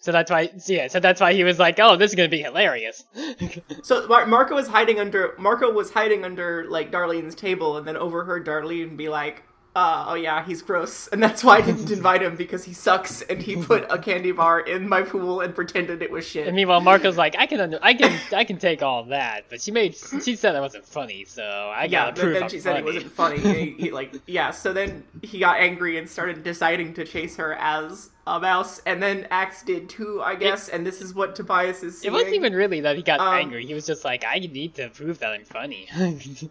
[0.00, 0.86] So that's why, yeah.
[0.86, 3.04] So that's why he was like, "Oh, this is gonna be hilarious."
[3.82, 7.96] So Mar- Marco was hiding under Marco was hiding under like Darlene's table, and then
[7.96, 9.42] overheard Darlene be like,
[9.74, 13.22] uh, "Oh yeah, he's gross," and that's why I didn't invite him because he sucks,
[13.22, 16.46] and he put a candy bar in my pool and pretended it was shit.
[16.46, 19.60] and meanwhile, Marco's like, "I can, under, I can, I can take all that," but
[19.60, 21.42] she made, she said I wasn't funny, so
[21.74, 23.38] I gotta but prove then I'm she said it wasn't funny.
[23.40, 24.50] he, he, like, yeah.
[24.50, 28.10] So then he got angry and started deciding to chase her as
[28.40, 30.68] mouse, and then Ax did too, I guess.
[30.68, 32.00] and this is what Tobias is.
[32.00, 32.12] Saying.
[32.12, 33.64] It wasn't even really that he got Um, angry.
[33.64, 35.88] He was just like, "I need to prove that I'm funny."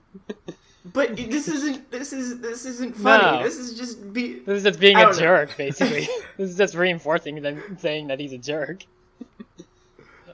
[0.94, 1.92] But this isn't.
[1.92, 2.40] This is.
[2.40, 3.40] This isn't funny.
[3.40, 3.44] No.
[3.44, 4.40] This is just be.
[4.40, 6.08] this is just being I a jerk, basically.
[6.38, 8.86] this is just reinforcing them saying that he's a jerk.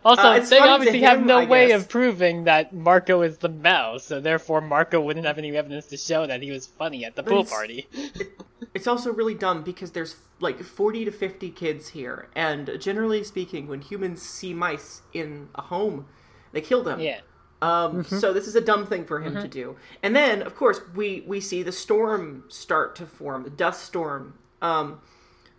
[0.05, 1.81] Also, Uh, they funny to obviously have no I way guess.
[1.81, 5.97] of proving that Marco is the mouse, so therefore Marco wouldn't have any evidence to
[5.97, 7.87] show that he was funny at the pool it's- party.
[8.73, 13.67] It's also really dumb because there's like 40 to 50 kids here, and generally speaking,
[13.67, 16.07] when humans see mice in a home,
[16.53, 16.99] they kill them.
[16.99, 17.19] Yeah.
[17.61, 19.75] Um, So this is a dumb thing for him to do.
[20.01, 24.33] And then, of course, we we see the storm start to form, the dust storm,
[24.61, 24.99] um,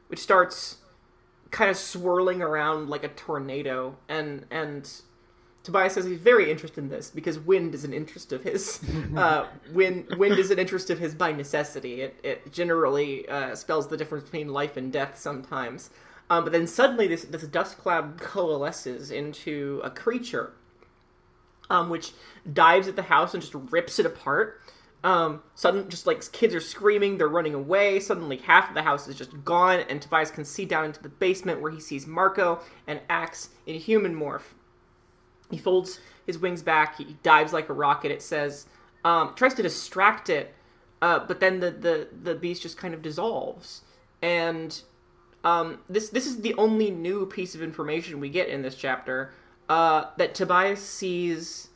[0.08, 0.78] which starts
[1.54, 3.96] kind of swirling around like a tornado.
[4.08, 4.90] And and
[5.62, 8.80] Tobias says he's very interested in this because wind is an interest of his.
[9.16, 12.02] uh, wind wind is an interest of his by necessity.
[12.02, 15.90] It it generally uh, spells the difference between life and death sometimes.
[16.28, 20.52] Um, but then suddenly this this dust cloud coalesces into a creature
[21.70, 22.12] um, which
[22.52, 24.60] dives at the house and just rips it apart.
[25.04, 28.00] Um, sudden, just like kids are screaming, they're running away.
[28.00, 31.10] Suddenly, half of the house is just gone, and Tobias can see down into the
[31.10, 34.54] basement where he sees Marco and Ax in human morph.
[35.50, 36.96] He folds his wings back.
[36.96, 38.12] He dives like a rocket.
[38.12, 38.66] It says,
[39.04, 40.54] um, tries to distract it,
[41.02, 43.82] uh, but then the, the the beast just kind of dissolves.
[44.22, 44.80] And
[45.44, 49.34] um, this this is the only new piece of information we get in this chapter.
[49.68, 51.68] Uh, that Tobias sees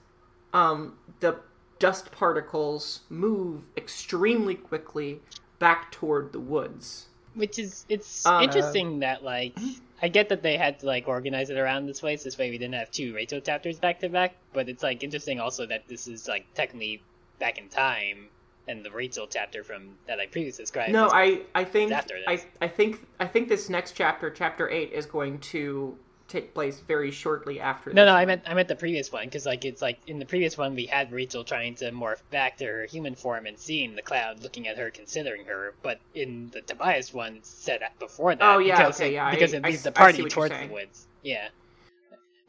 [0.54, 1.38] um, the
[1.78, 5.20] dust particles move extremely quickly
[5.58, 7.06] back toward the woods.
[7.34, 9.56] which is it's Um, interesting that like
[10.02, 12.50] I get that they had to like organize it around this way, so this way
[12.50, 14.34] we didn't have two Rachel chapters back to back.
[14.52, 17.02] But it's like interesting also that this is like technically
[17.38, 18.28] back in time,
[18.66, 20.92] and the Rachel chapter from that I previously described.
[20.92, 22.42] No, I I think after I.
[22.60, 25.96] I think I think this next chapter, chapter eight, is going to
[26.28, 27.92] take place very shortly after.
[27.92, 30.26] No, no, I meant I meant the previous one because like it's like in the
[30.26, 33.94] previous one we had Rachel trying to morph back to her human form and seeing
[33.96, 35.74] the cloud, looking at her, considering her.
[35.82, 38.44] But in the Tobias one, set up before that.
[38.44, 40.66] Oh, yeah, because okay, it, yeah, I- because it leads s- the party towards the
[40.68, 41.06] woods.
[41.22, 41.48] Yeah,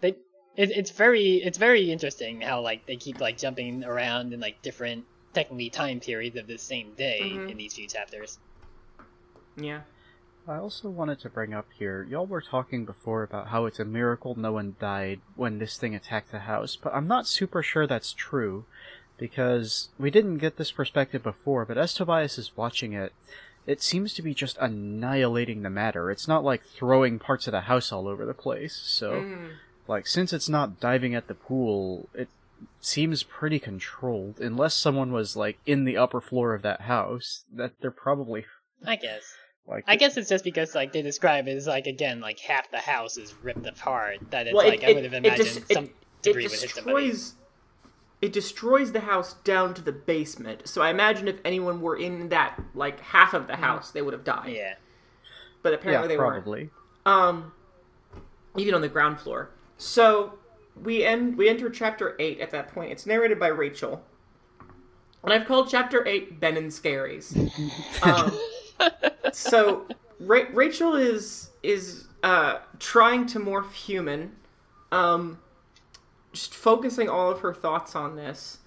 [0.01, 0.09] they.
[0.57, 4.61] It, it's very it's very interesting how like they keep like jumping around in like
[4.61, 7.51] different technically time periods of the same day Mhm.
[7.51, 8.38] in these few chapters.
[9.55, 9.82] Yeah.
[10.50, 13.86] I also wanted to bring up here, y'all were talking before about how it's a
[13.86, 17.86] miracle no one died when this thing attacked the house, but I'm not super sure
[17.86, 18.66] that's true,
[19.20, 23.14] because we didn't get this perspective before, but as Tobias is watching it,
[23.68, 26.10] it seems to be just annihilating the matter.
[26.10, 29.52] It's not like throwing parts of the house all over the place, so, Mhm.
[29.88, 32.30] like, since it's not diving at the pool, it
[32.82, 37.80] seems pretty controlled, unless someone was, like, in the upper floor of that house, that
[37.82, 38.47] they're probably,
[38.84, 39.36] I guess.
[39.70, 42.70] Like, I guess it's just because like they describe it as like again like half
[42.72, 45.47] the house is ripped apart that it's Well, it- like I would have it imagined
[45.47, 47.07] just- it- some It degree would hit somebody.
[47.09, 47.34] destroys.
[48.22, 50.67] It destroys the house down to the basement.
[50.67, 54.13] So I imagine if anyone were in that like half of the house, they would
[54.13, 54.51] have died.
[54.53, 54.74] Yeah.
[55.63, 56.43] But yeah, apparently they weren't.
[56.43, 56.70] probably.
[57.05, 57.53] Um,
[58.57, 59.51] even on the ground floor.
[59.78, 60.38] So
[60.84, 61.38] we end.
[61.38, 62.91] We enter chapter eight at that point.
[62.91, 64.03] It's narrated by Rachel,
[65.24, 67.36] and I've called chapter eight Ben and Scaries.
[68.03, 68.38] um,
[69.34, 69.86] so
[70.19, 74.36] Ra- Rachel is is uh, trying to morph human,
[74.91, 75.39] um,
[76.34, 78.59] just focusing all of her thoughts on this,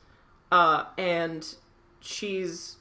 [0.50, 1.54] uh, and
[2.00, 2.76] she's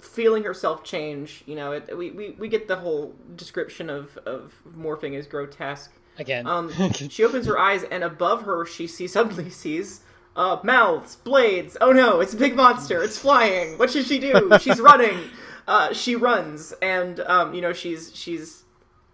[0.00, 1.42] feeling herself change.
[1.46, 5.92] You know, it, we, we we get the whole description of of morphing as grotesque.
[6.18, 6.46] Again.
[6.46, 10.00] Um, she opens her eyes, and above her, she sees suddenly sees
[10.36, 11.76] uh, mouths, blades.
[11.80, 13.02] Oh no, it's a big monster!
[13.02, 13.78] It's flying.
[13.78, 14.50] What should she do?
[14.60, 15.30] She's running.
[15.66, 18.64] Uh, she runs, and um, you know she's she's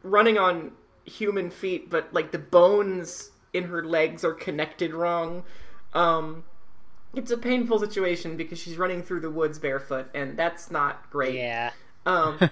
[0.03, 0.73] running on
[1.05, 5.45] human feet, but like the bones in her legs are connected wrong.
[5.95, 6.45] Um,
[7.15, 11.35] it's a painful situation because she's running through the woods barefoot, and that's not great.
[11.35, 11.71] yeah.
[12.07, 12.39] Um.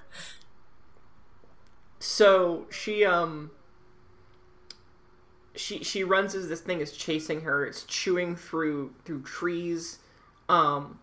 [1.99, 3.51] so she um.
[5.57, 7.67] She she runs as this thing is chasing her.
[7.67, 9.99] It's chewing through through trees,
[10.49, 11.01] um.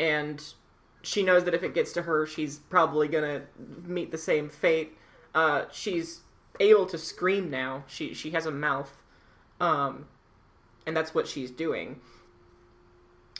[0.00, 0.42] And
[1.02, 3.42] she knows that if it gets to her, she's probably gonna
[3.84, 4.96] meet the same fate.
[5.34, 6.20] Uh, she's
[6.60, 7.84] able to scream now.
[7.86, 9.02] She she has a mouth,
[9.60, 10.06] um,
[10.86, 12.00] and that's what she's doing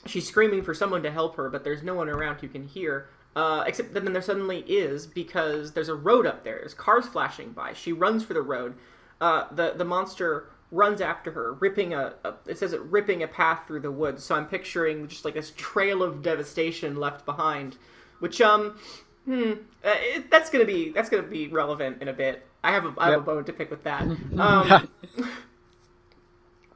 [0.07, 3.09] she's screaming for someone to help her, but there's no one around who can hear.
[3.35, 6.57] Uh, except that then there suddenly is because there's a road up there.
[6.57, 7.73] There's cars flashing by.
[7.73, 8.75] She runs for the road.
[9.21, 13.29] Uh, the the monster runs after her, ripping a, a it says it ripping a
[13.29, 14.25] path through the woods.
[14.25, 17.77] So I'm picturing just like this trail of devastation left behind,
[18.19, 18.79] which um,
[19.25, 19.53] hmm,
[19.85, 22.45] uh, it, that's gonna be that's gonna be relevant in a bit.
[22.65, 24.03] I have a I have a bone to pick with that.
[24.39, 24.89] Um,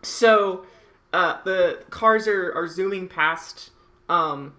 [0.03, 0.66] so
[1.12, 3.70] uh, the cars are, are zooming past
[4.09, 4.55] um,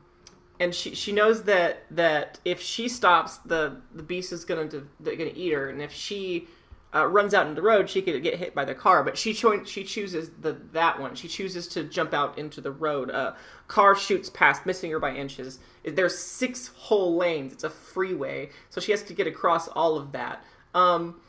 [0.60, 4.88] and she she knows that that if she stops the the beast is gonna to,
[5.00, 6.48] they're gonna eat her and if she
[6.96, 9.34] uh, runs out into the road she could get hit by the car but she
[9.34, 11.16] cho- she chooses the that one.
[11.16, 13.12] She chooses to jump out into the road.
[13.12, 13.34] Uh,
[13.68, 15.60] car shoots past missing her by inches.
[15.84, 17.54] There's six whole lanes.
[17.54, 20.44] It's a freeway so she has to get across all of that.
[20.74, 21.20] Um,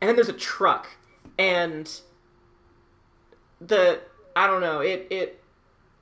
[0.00, 0.88] and then there's a truck
[1.38, 1.90] and
[3.60, 4.00] the
[4.36, 5.42] I don't know it it,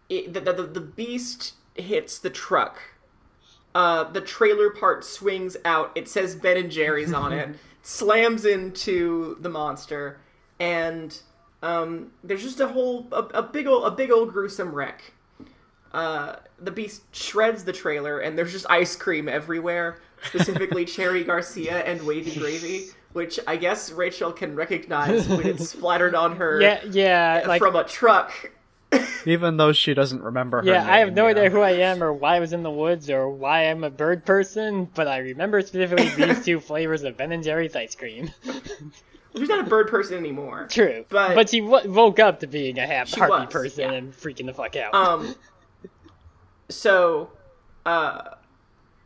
[0.09, 2.79] it the, the the beast hits the truck.
[3.75, 5.93] Uh, the trailer part swings out.
[5.95, 7.51] It says Ben and Jerry's on it.
[7.83, 10.19] Slams into the monster,
[10.59, 11.17] and
[11.63, 15.13] um, there's just a whole a, a big old a big old gruesome wreck.
[15.93, 20.01] Uh, the beast shreds the trailer, and there's just ice cream everywhere.
[20.25, 26.15] Specifically, Cherry Garcia and Wavy Gravy, which I guess Rachel can recognize when it's splattered
[26.15, 28.33] on her Yeah, yeah, like from a truck.
[29.27, 31.31] Even though she doesn't remember her yeah, I have no yeah.
[31.33, 33.91] idea who I am or why I was in the woods or why I'm a
[33.91, 38.31] bird person, but I remember specifically these two flavors of Ben and Jerry's ice cream.
[39.37, 40.67] She's not a bird person anymore.
[40.71, 43.91] True, But- but she w- woke up to being a half She harpy was, person
[43.91, 43.99] yeah.
[43.99, 44.95] and freaking the fuck out.
[44.95, 45.35] Um.
[46.71, 47.31] So,
[47.87, 48.35] uh,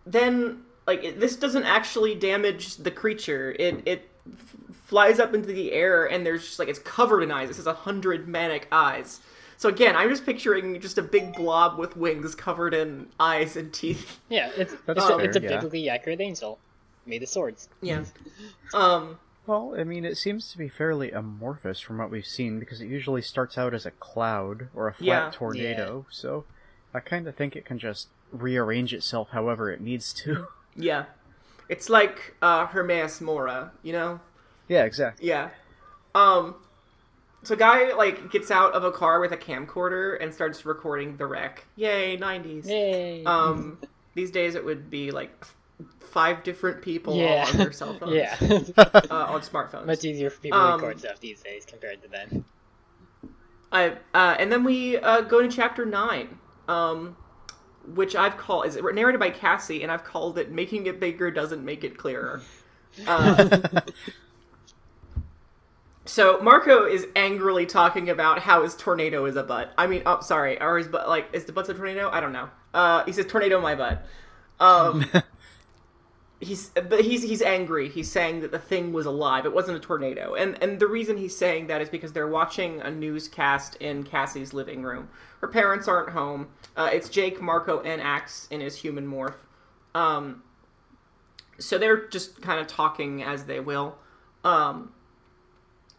[0.06, 3.54] then like it, this doesn't actually damage the creature.
[3.58, 4.56] It it f-
[4.86, 7.50] flies up into the air and there's just like it's covered in eyes.
[7.50, 9.20] It says a hundred manic eyes.
[9.62, 13.72] So again, I'm just picturing just a big blob with wings covered in eyes and
[13.72, 14.18] teeth.
[14.28, 15.48] yeah, it's That's it's, a, fair, it's a yeah.
[15.50, 16.58] biblically accurate angel.
[17.06, 17.68] made of swords.
[17.80, 18.04] Yeah.
[18.74, 19.20] Um.
[19.46, 22.86] Well, I mean, it seems to be fairly amorphous from what we've seen because it
[22.88, 25.30] usually starts out as a cloud or a flat Yeah.
[25.32, 26.06] tornado.
[26.10, 26.44] So
[26.92, 30.48] I kind of think it can just rearrange itself however it needs to.
[30.74, 31.04] Yeah.
[31.68, 34.18] It's like uh, Hermaeus Mora, you know?
[34.66, 35.28] yeah, exactly.
[35.28, 35.50] Yeah.
[36.16, 36.56] Um.
[37.44, 41.16] So, a guy like gets out of a car with a camcorder and starts recording
[41.16, 41.64] the wreck.
[41.76, 42.66] Yay, '90s.
[42.66, 43.24] Yay!
[43.24, 43.78] Um.
[44.14, 45.46] these days, it would be like
[46.00, 47.44] five different people yeah.
[47.46, 48.12] all on their cell phones.
[48.14, 48.36] yeah.
[48.76, 49.86] Uh, on smartphones.
[49.86, 52.44] Much easier for people Um, to record stuff these days compared to then.
[53.72, 56.38] I uh, and then we uh, go to chapter nine,
[56.68, 57.16] um,
[57.94, 61.64] which I've called is narrated by Cassie, and I've called it "Making It Bigger Doesn't
[61.64, 62.42] Make It Clearer."
[66.04, 69.72] So Marco is angrily talking about how his tornado is a butt.
[69.78, 72.10] I mean, oh, sorry, or his butt like is the butt's a tornado?
[72.10, 72.48] I don't know.
[72.74, 74.04] Uh, he says tornado my butt.
[74.58, 75.04] Um,
[76.40, 77.88] he's but he's he's angry.
[77.88, 79.46] He's saying that the thing was alive.
[79.46, 80.34] It wasn't a tornado.
[80.34, 84.52] And and the reason he's saying that is because they're watching a newscast in Cassie's
[84.52, 85.08] living room.
[85.40, 86.48] Her parents aren't home.
[86.76, 89.34] Uh, it's Jake, Marco, and Ax in his human morph.
[89.94, 90.42] Um,
[91.58, 93.96] so they're just kind of talking as they will.
[94.42, 94.92] Um,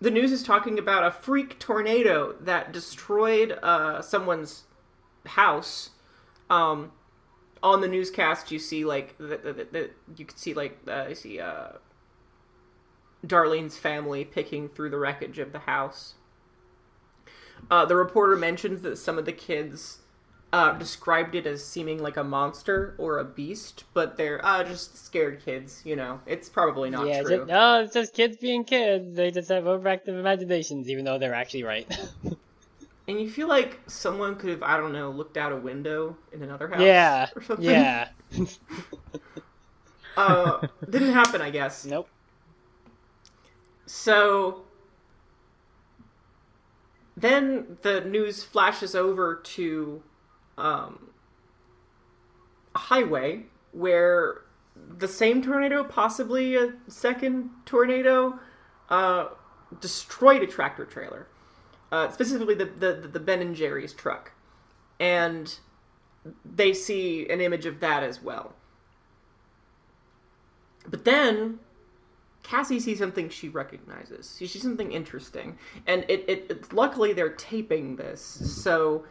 [0.04, 4.66] the news is talking about a freak tornado that destroyed uh, someone's
[5.26, 5.92] house.
[6.50, 6.92] Um,
[7.64, 11.40] on the newscast, you see like the, the, the, you can see like uh, see
[11.40, 11.70] uh,
[13.26, 16.16] Darlene's family picking through the wreckage of the house.
[17.72, 20.00] Uh, the reporter mentions that some of the kids
[20.54, 24.96] uh, described it as seeming like a monster or a beast, but they're uh, just
[25.04, 25.82] scared kids.
[25.84, 27.38] You know, it's probably not yeah, true.
[27.38, 29.16] Just, no, it's just kids being kids.
[29.16, 31.92] They just have overactive imaginations, even though they're actually right.
[33.08, 36.42] And you feel like someone could have, I don't know, looked out a window in
[36.42, 36.82] another house.
[36.82, 37.66] yeah, Or something.
[37.66, 38.08] yeah.
[40.16, 41.86] Uh, didn't happen, I guess.
[41.86, 42.08] nope.
[43.88, 44.64] So
[47.18, 50.04] then the news flashes over to
[50.58, 51.10] um,
[52.76, 54.42] a highway where
[54.98, 58.40] the same tornado, possibly a second tornado,
[58.90, 59.30] uh,
[59.80, 61.28] destroyed a tractor trailer,
[61.92, 64.32] uh, specifically the, the the Ben and Jerry's truck,
[65.00, 65.58] and
[66.46, 68.54] they see an image of that as well.
[70.88, 71.60] But then
[72.44, 74.36] Cassie sees something she recognizes.
[74.38, 79.06] She sees something interesting, and it, it, it luckily they're taping this, so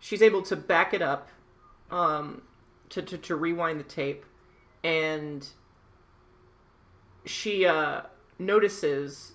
[0.00, 1.28] she's able to back it up,
[1.90, 2.42] um,
[2.88, 4.24] to, to to rewind the tape,
[4.82, 5.46] and
[7.24, 8.02] she uh
[8.38, 9.32] notices.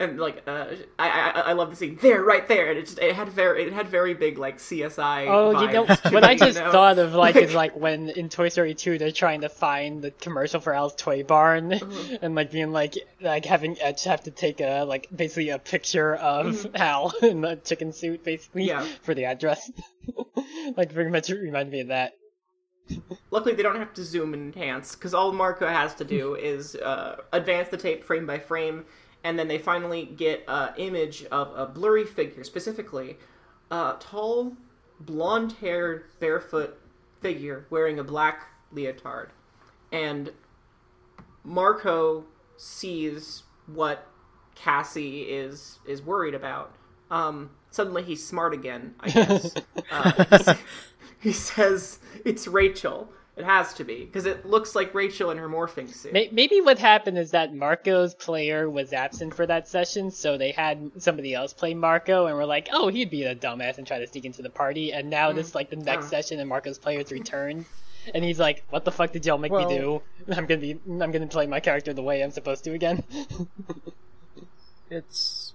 [0.00, 0.64] And like uh,
[0.98, 3.64] I, I I love the scene there right there and it just it had very
[3.64, 5.26] it had very big like CSI.
[5.28, 6.72] Oh, you know, what I you just know?
[6.72, 10.10] thought of like is like when in Toy Story 2 they're trying to find the
[10.10, 12.16] commercial for Al's Toy Barn Uh-huh.
[12.22, 16.14] and like being like like having Edge have to take a like basically a picture
[16.16, 16.76] of Mhm.
[16.80, 18.86] Al in the chicken suit basically Yeah.
[19.02, 19.70] for the address.
[20.78, 22.14] like very much reminded me of that.
[23.30, 26.74] Luckily, they don't have to zoom and enhance because all Marco has to do is
[26.74, 28.84] uh, advance the tape frame by frame,
[29.24, 33.16] and then they finally get an image of a blurry figure, specifically
[33.70, 34.56] a tall,
[35.00, 36.78] blonde-haired, barefoot
[37.20, 39.30] figure wearing a black leotard,
[39.92, 40.30] and
[41.44, 42.24] Marco
[42.56, 44.06] sees what
[44.54, 46.74] Cassie is is worried about.
[47.10, 48.94] Um, suddenly, he's smart again.
[49.00, 49.54] I guess.
[49.90, 50.54] uh,
[51.20, 53.10] he says it's Rachel.
[53.36, 56.12] It has to be because it looks like Rachel in her morphing suit.
[56.12, 60.90] Maybe what happened is that Marco's player was absent for that session, so they had
[60.98, 64.06] somebody else play Marco, and we're like, oh, he'd be a dumbass and try to
[64.06, 64.92] sneak into the party.
[64.92, 66.10] And now this like the next Uh.
[66.10, 67.64] session, and Marco's player's returned,
[68.12, 70.02] and he's like, what the fuck did y'all make me do?
[70.36, 73.04] I'm gonna be, I'm gonna play my character the way I'm supposed to again.
[74.90, 75.49] It's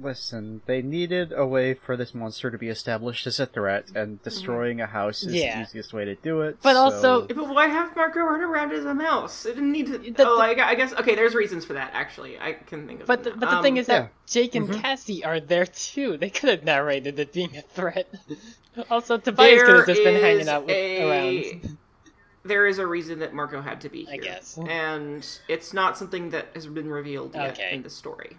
[0.00, 0.62] listen.
[0.66, 4.80] They needed a way for this monster to be established as a threat, and destroying
[4.80, 5.56] a house is Yeah.
[5.56, 6.58] the easiest way to do it.
[6.62, 9.44] But so- also- But why have Marco run around as a mouse?
[9.46, 9.98] It didn't need to.
[9.98, 11.14] The- oh, the- I, gu- I guess okay.
[11.14, 11.90] There's reasons for that.
[11.94, 13.06] Actually, I can think of.
[13.06, 13.56] but the, them but now.
[13.56, 14.08] the thing Um, is that yeah.
[14.26, 14.80] Jake and Mhm.
[14.80, 16.16] Cassie are there too.
[16.16, 18.08] They could have narrated it being a threat.
[18.90, 21.78] also, Tobias could have just been hanging out with, a- around.
[22.42, 24.22] There is a reason that Marco had to be I here.
[24.22, 24.58] guess.
[24.66, 27.74] And it's not something that has been revealed yet Okay.
[27.74, 28.34] in the story.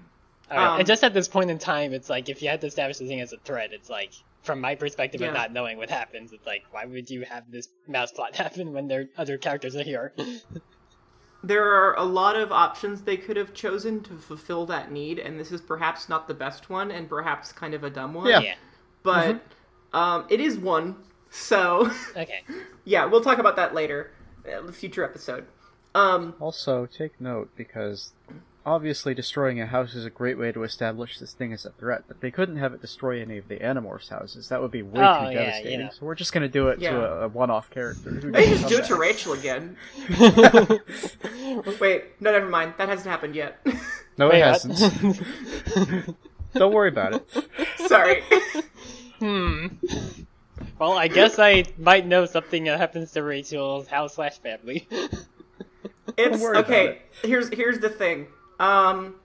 [0.51, 2.67] Alright, Um, and just at this point in time, it's like if you had to
[2.67, 4.11] establish the thing as a threat, it's like
[4.43, 5.29] from my perspective Yeah.
[5.29, 8.73] of not knowing what happens, it's like why would you have this mouse plot happen
[8.73, 10.13] when their other characters are here?
[11.43, 15.39] There are a lot of options they could have chosen to fulfill that need, and
[15.39, 18.27] this is perhaps not the best one, and perhaps kind of a dumb one.
[18.27, 18.41] Yeah.
[18.41, 18.55] yeah.
[19.01, 19.97] But Mm-hmm.
[19.97, 20.97] um, it is one.
[21.31, 22.43] So Okay.
[22.85, 24.11] yeah, we'll talk about that later,
[24.47, 25.47] uh, the future episode.
[25.95, 28.13] Um, Also, take note because
[28.65, 32.03] obviously destroying a house is a great way to establish this thing as a threat,
[32.07, 34.49] but they couldn't have it destroy any of the Animorphs' houses.
[34.49, 35.71] That would be way Oh, too yeah, devastating.
[35.71, 35.91] you know.
[35.91, 36.91] So we're just gonna do it Yeah.
[36.91, 38.09] to a, a one-off character.
[38.11, 38.95] Who they just do it to.
[38.95, 39.75] Rachel again.
[41.79, 42.73] Wait, no, never mind.
[42.77, 43.65] That hasn't happened yet.
[44.17, 46.15] No, Wait, it hasn't.
[46.53, 47.25] Don't worry about it.
[47.87, 48.21] Sorry.
[49.19, 49.67] Hmm.
[50.77, 54.85] Well, I guess I might know something that happens to Rachel's house slash family.
[56.17, 56.87] It's okay.
[56.87, 57.01] it.
[57.27, 58.27] Here's here's the thing.
[58.61, 59.15] Um,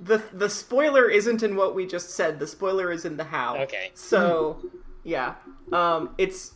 [0.00, 2.38] the the spoiler isn't in what we just said.
[2.38, 3.56] The spoiler is in the how.
[3.62, 3.90] Okay.
[3.94, 4.62] So,
[5.04, 5.34] yeah.
[5.72, 6.54] Um, it's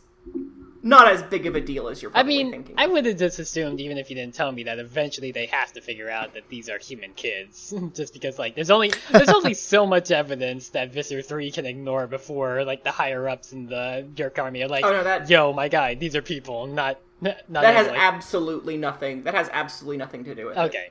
[0.83, 2.75] not as big of a deal as you're I probably mean, thinking.
[2.77, 5.73] I would have just assumed, even if you didn't tell me, that eventually they have
[5.73, 7.73] to figure out that these are human kids.
[7.93, 12.07] just because, like, there's only there's only so much evidence that Visser Three can ignore
[12.07, 15.51] before, like, the higher ups in the Yeerk army are like, Oh, no, that- "Yo,
[15.53, 19.23] my guy, these are people, not not." that has absolutely nothing.
[19.23, 20.61] That has absolutely nothing to do with it.
[20.61, 20.89] okay.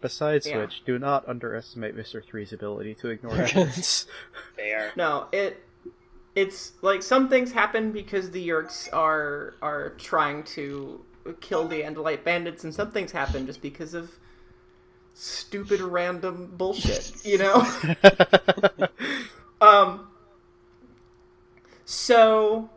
[0.00, 0.58] Besides Yeah.
[0.58, 4.06] which, do not underestimate Visser Three's ability to ignore evidence.
[4.56, 4.92] Fair.
[4.96, 5.64] No, it
[6.34, 11.04] it's like some things happen because the Yeerks are are trying to
[11.40, 14.10] kill the Andalite bandits, and some things happen just because of
[15.14, 17.12] stupid random bullshit.
[17.24, 17.66] You know.
[19.60, 20.08] um.
[21.84, 22.70] So.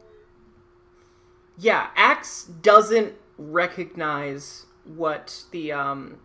[1.57, 6.17] Yeah, Ax doesn't recognize what the um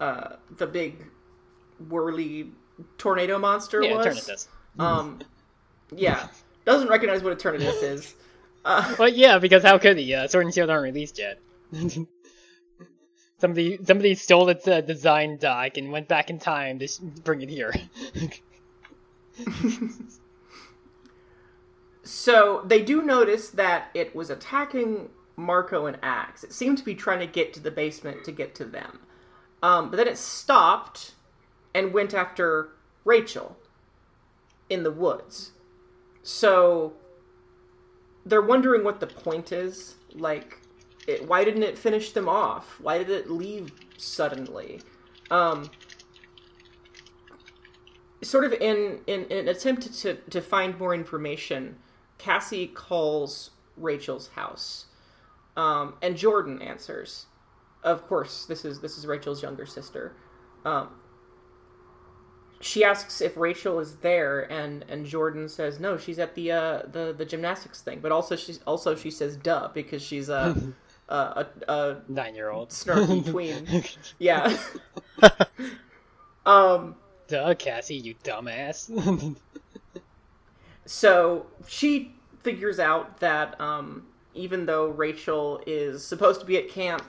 [0.00, 1.04] uh the big
[1.88, 2.50] whirly
[2.98, 4.26] tornado monster Yeah, was.
[4.26, 4.36] turn.
[4.86, 5.20] Um,
[5.94, 6.28] yeah,
[6.64, 8.14] doesn't recognize what a Eternatus is.
[8.64, 10.14] Uh, Well, yeah, because how could he?
[10.14, 11.38] Uh, Sword and Shield aren't released yet.
[13.38, 17.42] somebody somebody stole its uh, design doc and went back in time to sh- bring
[17.42, 17.72] it here.
[22.04, 26.44] so they do notice that it was attacking Marco and Ax.
[26.44, 29.00] It seemed to be trying to get to the basement to get to them.
[29.64, 31.12] Um, but then it stopped
[31.74, 32.68] and went after
[33.06, 33.56] Rachel
[34.68, 35.52] in the woods.
[36.22, 36.92] So
[38.26, 39.94] they're wondering what the point is.
[40.12, 40.58] Like,
[41.08, 42.78] it, why didn't it finish them off?
[42.78, 44.82] Why did it leave suddenly?
[45.30, 45.70] Um,
[48.20, 51.78] sort of in, in, in an attempt to, to find more information,
[52.18, 54.84] Cassie calls Rachel's house.
[55.56, 57.24] Um, and Jordan answers.
[57.84, 60.16] Of course, this is this is Rachel's younger sister.
[60.64, 60.88] Um,
[62.60, 66.82] she asks if Rachel is there, and, and Jordan says no, she's at the uh,
[66.90, 68.00] the the gymnastics thing.
[68.00, 70.56] But also she's also she says duh because she's a
[71.10, 72.70] a, a, a Nine year old.
[72.70, 73.84] snarky tween.
[74.18, 74.56] Yeah.
[76.46, 76.96] um.
[77.28, 78.90] Duh, Cassie, you dumbass.
[80.86, 87.04] So she figures out that um, even though Rachel is supposed to be at camp,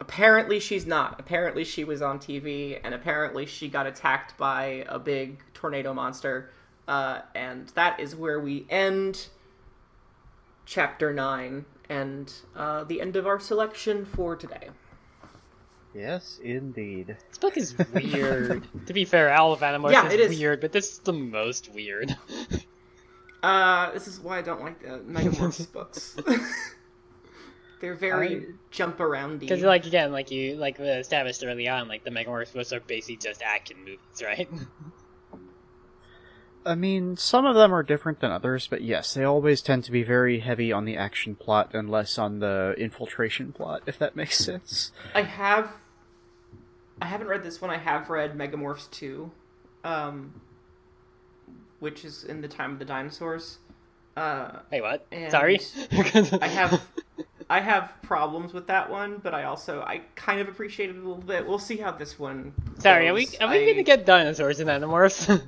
[0.00, 1.18] apparently she's not.
[1.20, 6.50] Apparently she was on TV, and apparently she got attacked by a big tornado monster.
[6.86, 9.28] Uh, and that is where we end
[10.66, 14.68] chapter 9 and uh, the end of our selection for today.
[15.94, 17.16] yes, indeed.
[17.28, 18.66] this book is weird.
[18.86, 20.38] to be fair, Owl of Animorphs Yeah, is, it is.
[20.38, 22.14] weird, but this is the most weird.
[23.42, 26.16] Uh, this is why I don't like the Megamorphs books.
[27.84, 28.40] They're very I-
[28.70, 29.40] jump aroundy.
[29.40, 32.80] Because, like, again, like you like we established early on, like the Megamorphs books are
[32.80, 34.48] basically just action movies, right?
[36.64, 39.92] I mean, some of them are different than others, but yes, they always tend to
[39.92, 44.16] be very heavy on the action plot and less on the infiltration plot, if that
[44.16, 44.90] makes sense.
[45.14, 45.70] I have.
[47.02, 47.70] I haven't read this one.
[47.70, 49.30] I have read Megamorphs 2,
[49.84, 50.40] um,
[51.80, 53.58] which is in the time of the dinosaurs.
[54.16, 55.06] Uh, Wait, what?
[55.12, 55.60] And Sorry.
[55.92, 56.80] I have.
[57.54, 60.98] I have problems with that one, but I also I kind of appreciate it a
[60.98, 61.46] little bit.
[61.46, 62.52] We'll see how this one.
[62.80, 65.28] Sorry, are we are we I- gonna get dinosaurs in Animorphs?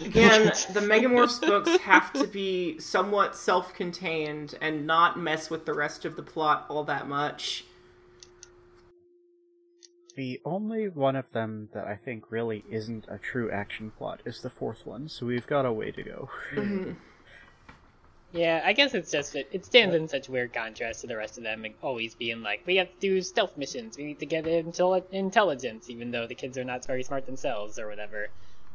[0.00, 6.04] Again, the Megamorphs books have to be somewhat self-contained and not mess with the rest
[6.04, 7.64] of the plot all that much.
[10.16, 14.40] The only one of them that I think really isn't a true action plot is
[14.40, 16.28] the fourth one, so we've got a way to go.
[16.56, 16.92] Mm-hmm.
[18.34, 21.38] Yeah, I guess it's just that it stands in such weird contrast to the rest
[21.38, 24.26] of them like, always being like, we have to do stealth missions, we need to
[24.26, 28.28] get intel- intelligence, even though the kids are not very smart themselves or whatever.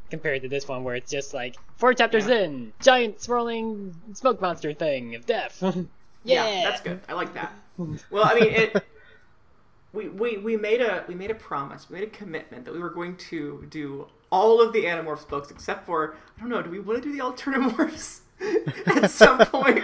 [0.09, 2.39] Compared to this one where it's just like four chapters Yeah.
[2.39, 5.61] in, giant swirling smoke monster thing of death.
[6.23, 6.63] yeah.
[6.63, 7.01] that's good.
[7.09, 7.51] I like that.
[8.09, 8.83] Well, I mean, it.
[9.93, 11.89] We, we, we made a we made a promise.
[11.89, 15.49] We made a commitment that we were going to do all of the Animorphs books
[15.49, 16.61] except for I don't know.
[16.61, 18.19] Do we want to do the Alternamorphs
[18.85, 19.83] at some point?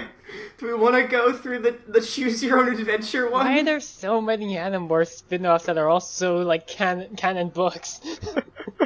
[0.58, 3.46] Do we want to go through the the choose your own adventure one?
[3.46, 8.00] Why are there so many Animorphs spin-offs that are also like can- canon books?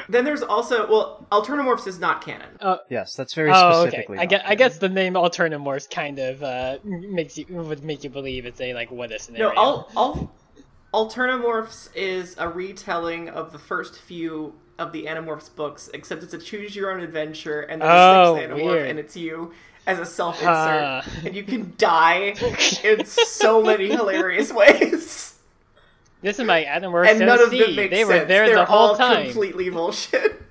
[0.08, 2.50] Then there's also well, Alternamorphs is not canon.
[2.90, 3.90] Yes, that's very oh, okay.
[3.90, 4.18] specifically.
[4.18, 8.04] I not guess, I guess the name Alternamorphs kind of uh, makes you would make
[8.04, 9.50] you believe it's a like what if scenario.
[9.50, 10.32] No, all all
[10.94, 16.38] Alternamorphs is a retelling of the first few of the Animorphs books, except it's a
[16.40, 18.90] choose your own adventure, and there's Oh, a sixth Animorph, weird.
[18.90, 19.54] and it's you
[19.86, 21.02] as a self-insert, Huh.
[21.26, 22.34] and you can die
[22.84, 25.36] in so many hilarious ways.
[26.22, 27.60] This is my Animorphs and none of OC.
[27.60, 29.26] them make They were there They're the whole all time.
[29.26, 30.42] completely bullshit.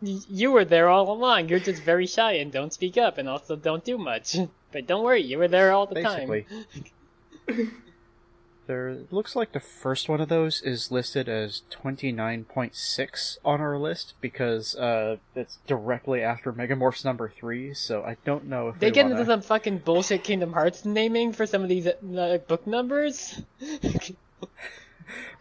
[0.00, 1.48] You were there all along.
[1.48, 4.36] You're just very shy and don't speak up, and also don't do much.
[4.72, 6.46] But don't worry, you were there all the Basically.
[8.66, 14.14] There looks like the first one of those is listed as 29.6 on our list
[14.20, 18.94] because uh, it's directly after Megamorphs number 3, so I don't know if They they,
[18.94, 19.16] get wanna...
[19.16, 23.42] into some fucking bullshit Kingdom Hearts naming for some of these uh, book numbers.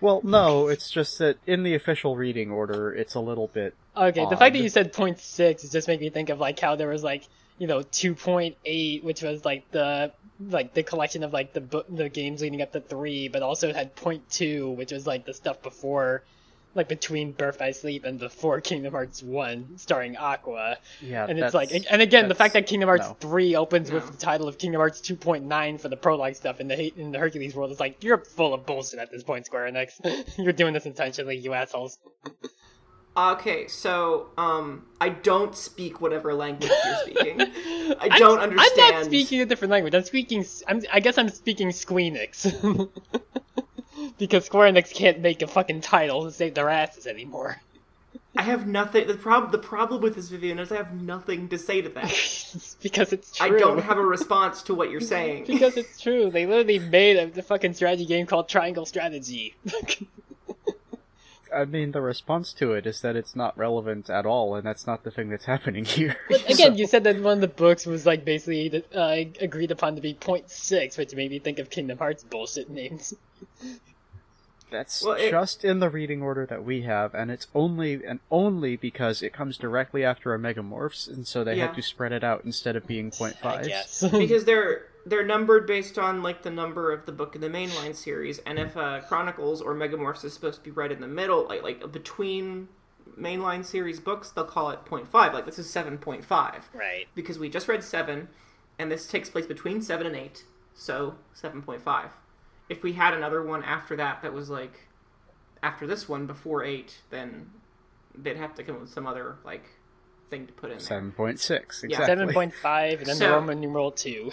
[0.01, 3.75] Well, no, it's just that in the official reading order, it's a little bit...
[3.95, 6.89] Okay, the fact that you said 0.6 just making me think of like how there
[6.89, 7.23] was like
[7.57, 10.11] you know 2.8, which was like the
[10.49, 13.95] like the collection of like the the games leading up to three, but also had
[13.95, 16.23] 0.2, which was like the stuff before.
[16.73, 20.77] Like between Birth by Sleep and before Kingdom Hearts 1, starring Aqua.
[21.01, 23.17] Yeah, And it's like, and again, the fact that Kingdom Hearts no.
[23.19, 23.95] 3 opens No.
[23.95, 27.19] with the title of Kingdom Hearts 2.9 for the prologue stuff in the in the
[27.19, 29.99] Hercules world is like, you're full of bullshit at this point, Square Enix.
[30.37, 31.97] you're doing this intentionally, you assholes.
[33.15, 37.41] Okay, so um, I don't speak whatever language you're speaking.
[37.99, 38.79] I I'm- don't understand.
[38.79, 39.93] I'm not speaking a different language.
[39.93, 40.45] I'm speaking.
[40.67, 42.47] I'm, I guess I'm speaking Squeenix.
[44.17, 47.61] because Square Enix can't make a fucking title to save their asses anymore.
[48.37, 49.07] I have nothing.
[49.07, 52.05] The prob the problem with this, Vivian, is I have nothing to say to that.
[52.81, 53.57] because it's true.
[53.57, 55.45] I don't have a response to what you're saying.
[55.47, 56.29] because it's true.
[56.31, 59.55] They literally made a the fucking strategy game called Triangle Strategy.
[61.53, 64.87] I mean, the response to it is that it's not relevant at all, and that's
[64.87, 66.17] not the thing that's happening here.
[66.29, 69.71] But again, So- you said that one of the books was like basically uh, agreed
[69.71, 73.13] upon to be 0.6, which made me think of Kingdom Hearts bullshit names.
[74.69, 78.21] That's Well, it- just in the reading order that we have, and it's only and
[78.31, 81.67] only because it comes directly after a Megamorphs, and so they Yeah.
[81.67, 83.35] had to spread it out instead of being 0.5.
[83.43, 87.49] I because they're they're numbered based on like the number of the book in the
[87.49, 91.07] mainline series, and if uh, Chronicles or Megamorphs is supposed to be right in the
[91.07, 92.67] middle, like like between
[93.19, 95.11] mainline series books, they'll call it 0.5.
[95.33, 96.25] Like this is 7.5
[96.73, 97.07] right.
[97.15, 98.27] because we just read seven,
[98.79, 102.09] and this takes place between seven and eight, so 7.5.
[102.69, 104.87] If we had another one after that that was like
[105.63, 107.49] after this one before eight, then
[108.15, 109.65] they'd have to come up with some other like
[110.31, 110.85] thing to put in there.
[110.87, 111.99] Seven point six, Yeah.
[111.99, 112.33] exactly.
[112.33, 114.31] 7.5 and then So- the Roman numeral 2.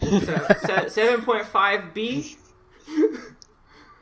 [0.00, 2.36] So seven point five B.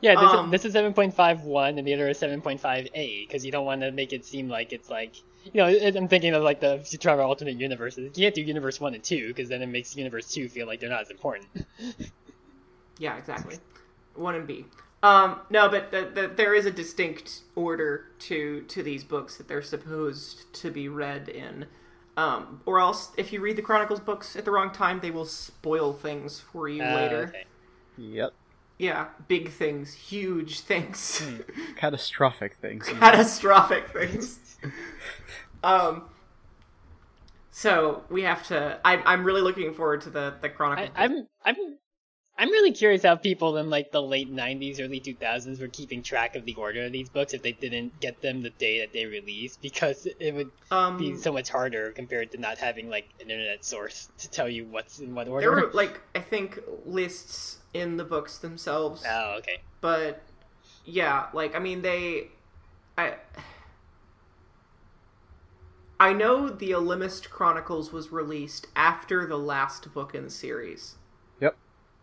[0.01, 3.65] Yeah, this, Um, is, this is 7.51 and the other is 7.5a because you don't
[3.65, 6.79] want to make it seem like it's like you know I'm thinking of like the
[6.79, 8.17] Futurama alternate universes.
[8.17, 10.81] You can't do universe one and two because then it makes universe two feel like
[10.81, 11.47] they're not as important.
[12.99, 13.57] Yeah, exactly.
[14.15, 14.65] One and B.
[15.05, 19.47] Um, no, but the, the, there is a distinct order to to these books that
[19.49, 21.67] they're supposed to be read in.
[22.17, 25.27] Um, or else, if you read the Chronicles books at the wrong time, they will
[25.27, 27.25] spoil things for you Uh, later.
[27.29, 27.45] okay.
[27.97, 28.35] Yep.
[28.79, 31.23] Yeah, big things, huge things,
[31.77, 32.93] Catastrophic things.
[33.01, 34.59] catastrophic things.
[35.63, 36.05] um.
[37.51, 38.81] So we have to.
[38.85, 40.91] I, I'm really looking forward to the the Chronicles.
[40.97, 41.57] I, I'm I'm
[42.37, 46.35] I'm really curious how people in like the late '90s, early 2000s were keeping track
[46.35, 49.07] of the order of these books if they didn't get them the day that they
[49.07, 53.31] released because it would um, be so much harder compared to not having like an
[53.31, 55.47] internet source to tell you what's in what order.
[55.47, 59.05] there were like I think lists in the books themselves.
[59.09, 59.59] Oh, okay.
[59.81, 60.27] but
[60.85, 62.29] yeah like i mean they
[62.99, 63.15] i
[65.99, 70.97] i know the Ellimist chronicles was released after the last book in the series.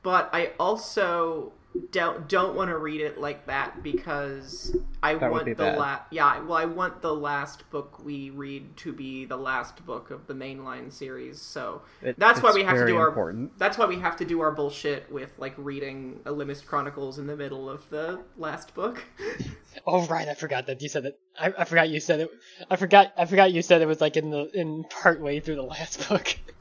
[0.03, 1.53] But i also
[1.91, 6.03] don't don't want to read it like that because i That want be the last
[6.11, 10.27] yeah well i want the last book we read to be the last book of
[10.27, 13.57] the mainline series so It- that's why we have to do our important.
[13.57, 17.37] that's why we have to do our bullshit with like reading Ellimist Chronicles in the
[17.37, 19.03] middle of the last book.
[19.87, 21.17] Oh right, I forgot that you said that.
[21.39, 22.29] I, I forgot you said it.
[22.69, 23.13] I forgot.
[23.17, 26.09] I forgot you said it was like in the in part way through the last
[26.09, 26.37] book.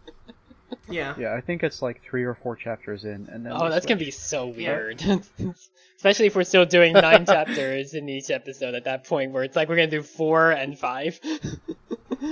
[0.89, 1.15] yeah.
[1.19, 3.87] Yeah, I think it's like three or four chapters in, and then Oh, they that's
[3.87, 4.71] gonna be so Yeah.
[4.77, 5.03] weird.
[5.97, 9.57] Especially if we're still doing nine chapters in each episode at that point, where it's
[9.57, 11.21] like we're gonna do four and five.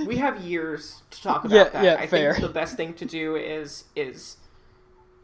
[0.07, 1.83] we have years to talk about Yeah, that.
[1.83, 2.33] yeah, I fair.
[2.33, 4.37] think the best thing to do is is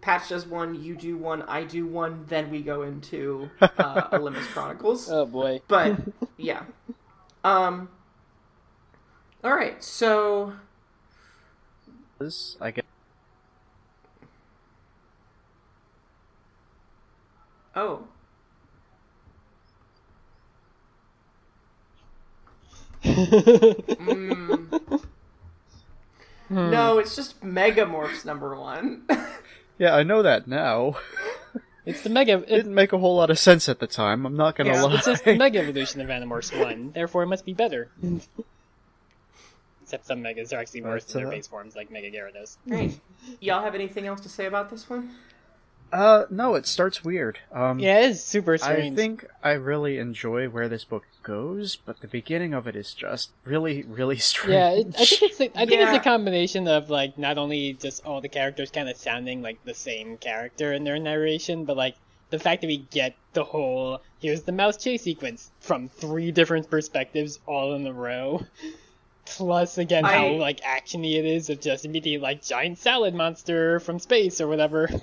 [0.02, 4.46] Patch does one, you do one, I do one, then we go into uh, Ellimist
[4.54, 5.10] Chronicles.
[5.10, 5.62] Oh boy.
[5.68, 5.98] But
[6.38, 6.62] yeah.
[7.44, 7.90] Um
[9.44, 9.84] All right.
[9.84, 10.54] So
[12.20, 12.86] This, I guess.
[17.76, 18.08] Oh,
[23.04, 25.02] mm,
[26.48, 26.70] Hmm.
[26.70, 29.08] no, it's just Megamorphs number 1.
[29.78, 30.96] Yeah, I know that now.
[31.86, 32.38] It's the mega.
[32.38, 34.26] It It, didn't make a whole lot of sense at the time.
[34.26, 34.96] I'm not gonna Yeah, lie.
[34.96, 36.92] it's just the mega evolution of Animorphs one.
[36.94, 37.90] Therefore, it must be better.
[39.84, 42.58] Except some megas are actually worse But, than their base forms, like Mega Gyarados.
[42.68, 43.00] Great.
[43.40, 45.12] Y'all have anything else to say about this one?
[45.96, 47.40] Uh, no, it starts weird.
[47.54, 48.94] Um, Yeah, it is super strange.
[48.94, 52.94] I think I really enjoy where this book goes, but the beginning of it is
[52.94, 54.52] just really, really strange.
[54.54, 57.74] Yeah, it, I think it's a, I think it's a combination of like not only
[57.74, 61.78] just all the characters kind of sounding like the same character in their narration, but
[61.78, 61.96] like
[62.30, 66.70] the fact that we get the whole here's the mouse chase sequence from three different
[66.70, 68.44] perspectives all in a row.
[69.26, 73.80] Plus, again, how I- like actiony it is of just immediately like giant salad monster
[73.80, 74.90] from space or whatever.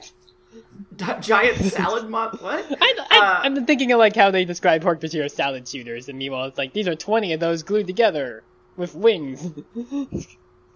[0.96, 2.64] D- giant salad mon- What?
[2.80, 6.08] I, I, Uh, I'm thinking of like how they describe Hork Bajir as salad shooters,
[6.08, 8.42] and meanwhile it's like these are 20 of those glued together
[8.76, 9.50] with wings.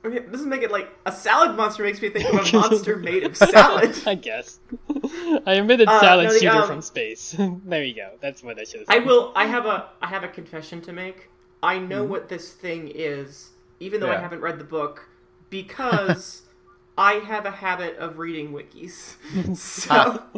[0.04, 2.94] Okay, this is making it like a salad monster makes me think of a monster
[2.96, 3.92] made of salad.
[4.06, 4.60] I guess.
[5.44, 7.34] I admitted Uh, salad no, the, shooter um, from space.
[7.64, 8.10] there you go.
[8.20, 9.32] That's what I should have I will.
[9.34, 9.88] I have a.
[10.00, 11.28] I have a confession to make.
[11.60, 12.10] I know Mm-hmm.
[12.12, 13.50] what this thing is,
[13.80, 15.08] even though I haven't read the book,
[15.50, 16.42] because
[16.98, 19.16] I have a habit of reading wikis.
[19.56, 20.22] So.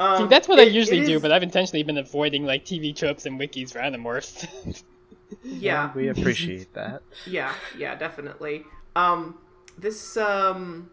[0.00, 2.64] Um, See, that's what I usually it do, is- but I've intentionally been avoiding like
[2.64, 4.82] TV tropes and wikis for Animorphs.
[5.44, 7.02] yeah, we appreciate that.
[7.26, 8.64] yeah, yeah, definitely.
[8.96, 9.36] Um,
[9.76, 10.88] this um,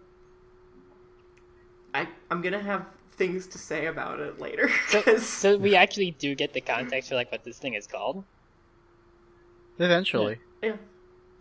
[1.94, 4.70] I I'm gonna have things to say about it later.
[4.90, 7.88] so, 'cause- so we actually do get the context for like what this thing is
[7.88, 8.26] called.
[9.80, 10.40] Eventually.
[10.62, 10.76] yeah,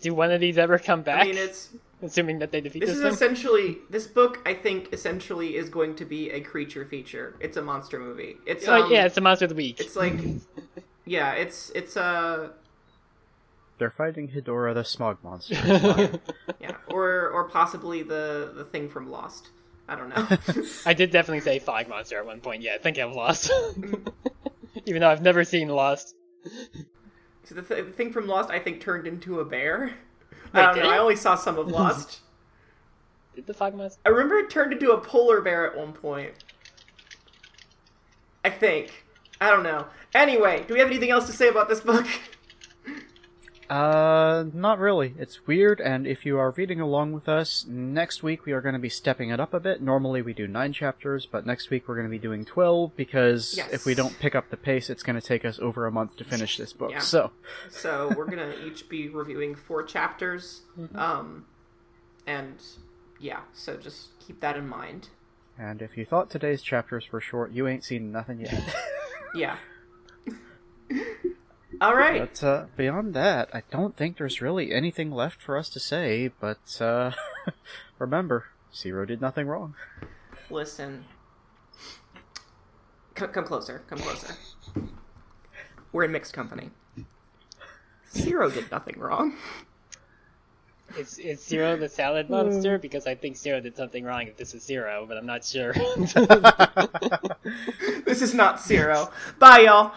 [0.03, 1.23] Do one of these ever come back?
[1.23, 1.71] I mean it's
[2.03, 3.13] Assuming that they defeat This this, is thing.
[3.13, 4.41] essentially this book.
[4.45, 7.35] I think essentially is going to be a creature feature.
[7.41, 8.37] It's a monster movie.
[8.47, 9.81] It's oh um, yeah, it's a monster of the week.
[9.81, 10.15] It's like,
[11.07, 12.51] yeah, it's it's uh
[13.79, 15.55] They're fighting Hedorah the smog monster.
[16.61, 19.49] yeah, or or possibly the the thing from Lost.
[19.89, 20.29] I don't know.
[20.87, 22.61] I did definitely say fog monster at one point.
[22.61, 23.51] Yeah, I think I've lost.
[24.85, 26.15] Even though I've never seen Lost.
[27.45, 29.95] so the, th- the thing from Lost, I think, turned into a bear.
[30.53, 30.91] Wait, um, I don't know.
[30.91, 32.21] I only saw some of Lost.
[33.35, 34.01] Did the fog monster?
[34.07, 36.33] I remember it turned into a polar bear at one point.
[38.45, 39.05] I think.
[39.41, 39.87] I don't know.
[40.15, 42.07] Anyway, do we have anything else to say about this book?
[43.69, 45.15] Uh, not really.
[45.19, 48.75] It's weird, and if you are reading along with us, next week we are going
[48.75, 49.83] to be stepping it up a bit.
[49.83, 53.57] Normally we do nine chapters, but next week we're going to be doing 12 because
[53.57, 53.73] Yes.
[53.73, 56.17] if we don't pick up the pace, it's going to take us over a month
[56.19, 56.91] to finish this book.
[56.93, 57.01] Yeah.
[57.01, 57.33] So,
[57.71, 60.61] So we're gonna each be reviewing four chapters.
[60.95, 61.47] Um,
[62.27, 62.55] and
[63.19, 65.09] yeah, so just keep that in mind.
[65.59, 68.63] and if you thought today's chapters were short, you ain't seen nothing yet.
[69.35, 69.57] Yeah.
[71.81, 72.21] All right.
[72.21, 76.31] but uh, beyond that, I don't think there's really anything left for us to say,
[76.41, 77.13] but uh,
[77.99, 79.75] remember, Zero did nothing wrong.
[80.51, 81.05] Listen.
[83.19, 83.83] C- come closer.
[83.89, 84.35] Come closer.
[85.93, 86.71] We're in mixed company.
[88.15, 89.35] Zero did nothing wrong.
[90.99, 92.79] Is, is Zero the salad monster?
[92.79, 95.75] Because I think Zero did something wrong if this is Zero, but I'm not sure.
[98.05, 99.11] This is not Zero.
[99.41, 99.93] Bye, y'all.